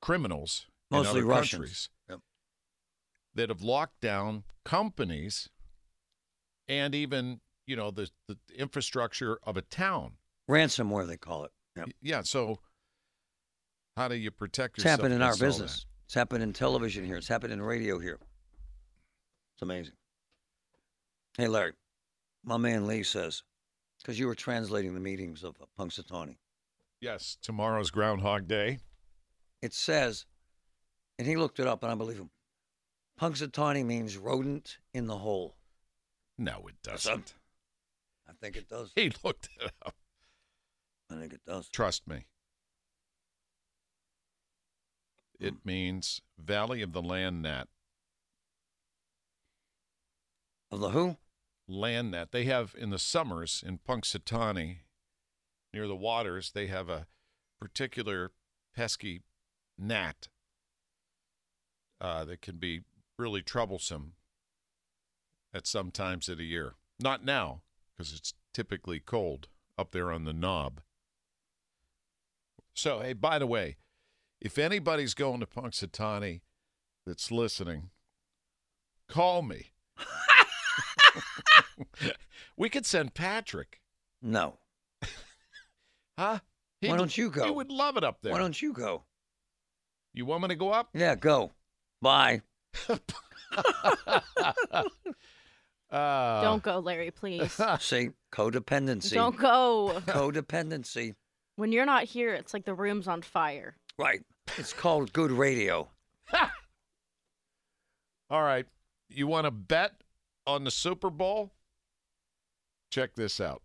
criminals, 0.00 0.66
in 0.90 0.98
Mostly 0.98 1.20
other 1.20 1.24
Russians. 1.28 1.50
countries 1.52 1.90
Yep. 2.08 2.20
that 3.34 3.48
have 3.50 3.62
locked 3.62 4.00
down 4.00 4.44
companies 4.64 5.48
and 6.68 6.94
even 6.94 7.40
you 7.66 7.76
know 7.76 7.90
the 7.90 8.10
the 8.28 8.36
infrastructure 8.54 9.38
of 9.42 9.56
a 9.56 9.62
town. 9.62 10.16
Ransomware, 10.48 11.06
they 11.06 11.16
call 11.16 11.44
it. 11.44 11.52
Yep. 11.76 11.88
Yeah. 12.00 12.22
So 12.22 12.60
how 13.96 14.08
do 14.08 14.14
you 14.14 14.30
protect 14.30 14.78
yourself? 14.78 14.94
It's 14.94 15.00
happened 15.02 15.14
in 15.14 15.22
our 15.22 15.36
business. 15.36 15.86
It's 16.04 16.14
happened 16.14 16.42
in 16.42 16.52
television 16.52 17.04
here. 17.04 17.16
It's 17.16 17.28
happened 17.28 17.52
in 17.52 17.60
radio 17.60 17.98
here. 17.98 18.18
It's 19.54 19.62
amazing. 19.62 19.94
Hey, 21.36 21.48
Larry, 21.48 21.72
my 22.44 22.56
man 22.56 22.86
Lee 22.86 23.02
says, 23.02 23.42
because 24.06 24.20
you 24.20 24.28
were 24.28 24.36
translating 24.36 24.94
the 24.94 25.00
meetings 25.00 25.42
of 25.42 25.56
Punxsutawney. 25.76 26.36
Yes. 27.00 27.36
Tomorrow's 27.42 27.90
Groundhog 27.90 28.46
Day. 28.46 28.78
it 29.60 29.72
says, 29.74 30.26
and 31.18 31.26
he 31.26 31.34
looked 31.36 31.58
it 31.58 31.66
up, 31.66 31.82
and 31.82 31.90
I 31.90 31.96
believe 31.96 32.18
him. 32.18 32.30
Punxsutawney 33.20 33.84
means 33.84 34.16
rodent 34.16 34.78
in 34.94 35.08
the 35.08 35.18
hole. 35.18 35.56
No, 36.38 36.66
it 36.68 36.76
doesn't. 36.84 37.34
I 38.28 38.32
think 38.40 38.54
it 38.54 38.68
does. 38.68 38.92
He 38.94 39.10
looked 39.24 39.48
it 39.60 39.72
up. 39.84 39.96
I 41.10 41.18
think 41.18 41.32
it 41.32 41.40
does. 41.44 41.68
Trust 41.68 42.06
me. 42.06 42.26
It 45.40 45.54
Hmm. 45.54 45.58
means 45.64 46.20
Valley 46.38 46.80
of 46.80 46.92
the 46.92 47.02
Land 47.02 47.42
Gnat. 47.42 47.66
Of 50.70 50.78
the 50.78 50.90
who? 50.90 51.16
Land 51.68 52.14
that. 52.14 52.32
They 52.32 52.44
have 52.44 52.74
in 52.78 52.90
the 52.90 52.98
summers 52.98 53.62
in 53.66 53.78
Punxsutawney, 53.78 54.78
near 55.74 55.88
the 55.88 55.96
waters, 55.96 56.52
they 56.52 56.68
have 56.68 56.88
a 56.88 57.06
particular 57.60 58.30
pesky 58.74 59.22
gnat 59.78 60.28
uh, 62.00 62.24
that 62.24 62.40
can 62.40 62.56
be 62.56 62.82
really 63.18 63.42
troublesome 63.42 64.12
at 65.52 65.66
some 65.66 65.90
times 65.90 66.28
of 66.28 66.38
the 66.38 66.44
year. 66.44 66.74
Not 67.00 67.24
now, 67.24 67.62
because 67.96 68.12
it's 68.12 68.32
typically 68.52 69.00
cold 69.00 69.48
up 69.78 69.90
there 69.90 70.12
on 70.12 70.24
the 70.24 70.32
knob. 70.32 70.80
So, 72.74 73.00
hey, 73.00 73.14
by 73.14 73.38
the 73.38 73.46
way, 73.46 73.76
if 74.40 74.58
anybody's 74.58 75.14
going 75.14 75.40
to 75.40 75.46
Punxsutawney 75.46 76.42
that's 77.06 77.30
listening, 77.30 77.90
call 79.08 79.42
me. 79.42 79.72
we 82.56 82.68
could 82.68 82.86
send 82.86 83.14
Patrick. 83.14 83.80
No. 84.22 84.58
Huh? 86.18 86.38
Why 86.80 86.88
He'd- 86.88 86.96
don't 86.96 87.18
you 87.18 87.28
go? 87.28 87.44
He 87.44 87.50
would 87.50 87.70
love 87.70 87.98
it 87.98 88.04
up 88.04 88.22
there. 88.22 88.32
Why 88.32 88.38
don't 88.38 88.60
you 88.60 88.72
go? 88.72 89.04
You 90.14 90.24
want 90.24 90.40
me 90.42 90.48
to 90.48 90.54
go 90.54 90.70
up? 90.72 90.88
Yeah, 90.94 91.14
go. 91.14 91.52
Bye. 92.00 92.40
Uh, 95.88 96.42
Don't 96.42 96.62
go, 96.64 96.80
Larry, 96.80 97.12
please. 97.12 97.52
See, 97.78 98.10
codependency. 98.32 99.14
Don't 99.14 99.36
go. 99.36 100.00
Codependency. 100.06 101.14
When 101.54 101.70
you're 101.70 101.86
not 101.86 102.04
here, 102.04 102.34
it's 102.34 102.52
like 102.52 102.64
the 102.64 102.74
room's 102.74 103.06
on 103.06 103.22
fire. 103.22 103.76
Right. 103.96 104.20
It's 104.58 104.72
called 104.72 105.12
good 105.12 105.30
radio. 105.30 105.88
All 108.28 108.42
right. 108.42 108.66
You 109.08 109.28
want 109.28 109.44
to 109.44 109.52
bet 109.52 109.92
on 110.46 110.64
the 110.64 110.70
Super 110.70 111.10
Bowl? 111.10 111.52
Check 112.90 113.14
this 113.14 113.40
out. 113.40 113.62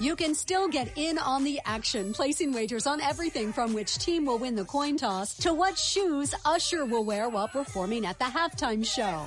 You 0.00 0.14
can 0.14 0.36
still 0.36 0.68
get 0.68 0.96
in 0.96 1.18
on 1.18 1.42
the 1.42 1.60
action, 1.64 2.12
placing 2.12 2.52
wagers 2.52 2.86
on 2.86 3.00
everything 3.00 3.52
from 3.52 3.74
which 3.74 3.98
team 3.98 4.26
will 4.26 4.38
win 4.38 4.54
the 4.54 4.64
coin 4.64 4.96
toss 4.96 5.36
to 5.38 5.52
what 5.52 5.76
shoes 5.76 6.34
Usher 6.44 6.84
will 6.84 7.04
wear 7.04 7.28
while 7.28 7.48
performing 7.48 8.06
at 8.06 8.16
the 8.20 8.26
halftime 8.26 8.86
show. 8.86 9.26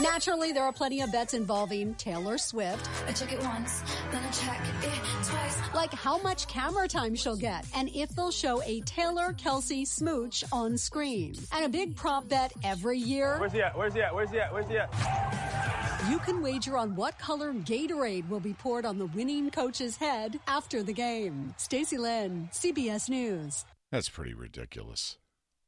Naturally, 0.00 0.52
there 0.52 0.64
are 0.64 0.72
plenty 0.72 1.02
of 1.02 1.12
bets 1.12 1.34
involving 1.34 1.94
Taylor 1.96 2.38
Swift. 2.38 2.88
I 3.06 3.12
check 3.12 3.32
it 3.32 3.42
once, 3.42 3.82
then 4.10 4.22
I 4.24 4.30
check 4.30 4.60
it 4.82 5.02
twice. 5.22 5.31
Like 5.74 5.94
how 5.94 6.20
much 6.20 6.48
camera 6.48 6.86
time 6.86 7.14
she'll 7.14 7.36
get, 7.36 7.64
and 7.74 7.88
if 7.94 8.10
they'll 8.10 8.30
show 8.30 8.62
a 8.62 8.80
Taylor 8.82 9.32
Kelsey 9.32 9.86
smooch 9.86 10.44
on 10.52 10.76
screen. 10.76 11.34
And 11.50 11.64
a 11.64 11.68
big 11.68 11.96
prop 11.96 12.28
bet 12.28 12.52
every 12.62 12.98
year. 12.98 13.38
Where's 13.38 13.52
he 13.52 13.62
at? 13.62 13.76
Where's 13.76 13.94
he 13.94 14.02
at? 14.02 14.14
Where's 14.14 14.30
he 14.30 14.38
at? 14.38 14.52
Where's 14.52 14.68
he 14.68 14.76
at? 14.76 16.10
You 16.10 16.18
can 16.18 16.42
wager 16.42 16.76
on 16.76 16.94
what 16.94 17.18
color 17.18 17.52
Gatorade 17.54 18.28
will 18.28 18.40
be 18.40 18.52
poured 18.52 18.84
on 18.84 18.98
the 18.98 19.06
winning 19.06 19.50
coach's 19.50 19.96
head 19.96 20.38
after 20.46 20.82
the 20.82 20.92
game. 20.92 21.54
Stacy 21.56 21.96
Lynn, 21.96 22.50
CBS 22.52 23.08
News. 23.08 23.64
That's 23.90 24.08
pretty 24.08 24.34
ridiculous. 24.34 25.16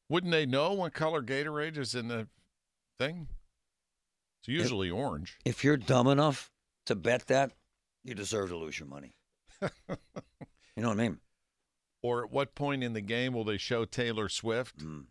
Wouldn't 0.09 0.33
they 0.33 0.45
know 0.45 0.73
what 0.73 0.93
color 0.93 1.23
Gatorade 1.23 1.79
is 1.79 1.95
in 1.95 2.09
the 2.09 2.27
thing? 2.99 3.29
It's 4.41 4.49
usually 4.49 4.91
orange. 4.91 5.39
If 5.47 5.65
you're 5.65 5.79
dumb 5.79 6.09
enough 6.09 6.51
to 6.87 6.95
bet 6.95 7.29
that, 7.29 7.53
you 8.03 8.15
deserve 8.15 8.51
to 8.51 8.57
lose 8.57 8.79
your 8.79 8.89
money. 8.89 9.15
You 9.63 9.69
know 10.77 10.89
what 10.89 10.99
I 10.99 11.09
mean? 11.09 11.19
Or 12.03 12.25
at 12.25 12.31
what 12.31 12.55
point 12.55 12.85
in 12.85 12.93
the 12.93 13.01
game 13.01 13.33
will 13.33 13.45
they 13.45 13.57
show 13.57 13.85
Taylor 13.85 14.29
Swift? 14.29 14.79
Mm. 14.79 15.05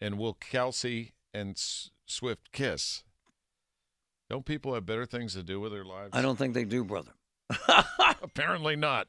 And 0.00 0.18
will 0.18 0.34
Kelsey 0.34 1.14
and 1.34 1.50
S- 1.50 1.90
Swift 2.06 2.52
kiss? 2.52 3.02
Don't 4.30 4.44
people 4.44 4.74
have 4.74 4.86
better 4.86 5.06
things 5.06 5.34
to 5.34 5.42
do 5.42 5.58
with 5.58 5.72
their 5.72 5.84
lives? 5.84 6.10
I 6.12 6.22
don't 6.22 6.36
think 6.36 6.54
they 6.54 6.64
do, 6.64 6.84
brother. 6.84 7.12
Apparently 8.22 8.76
not. 8.76 9.08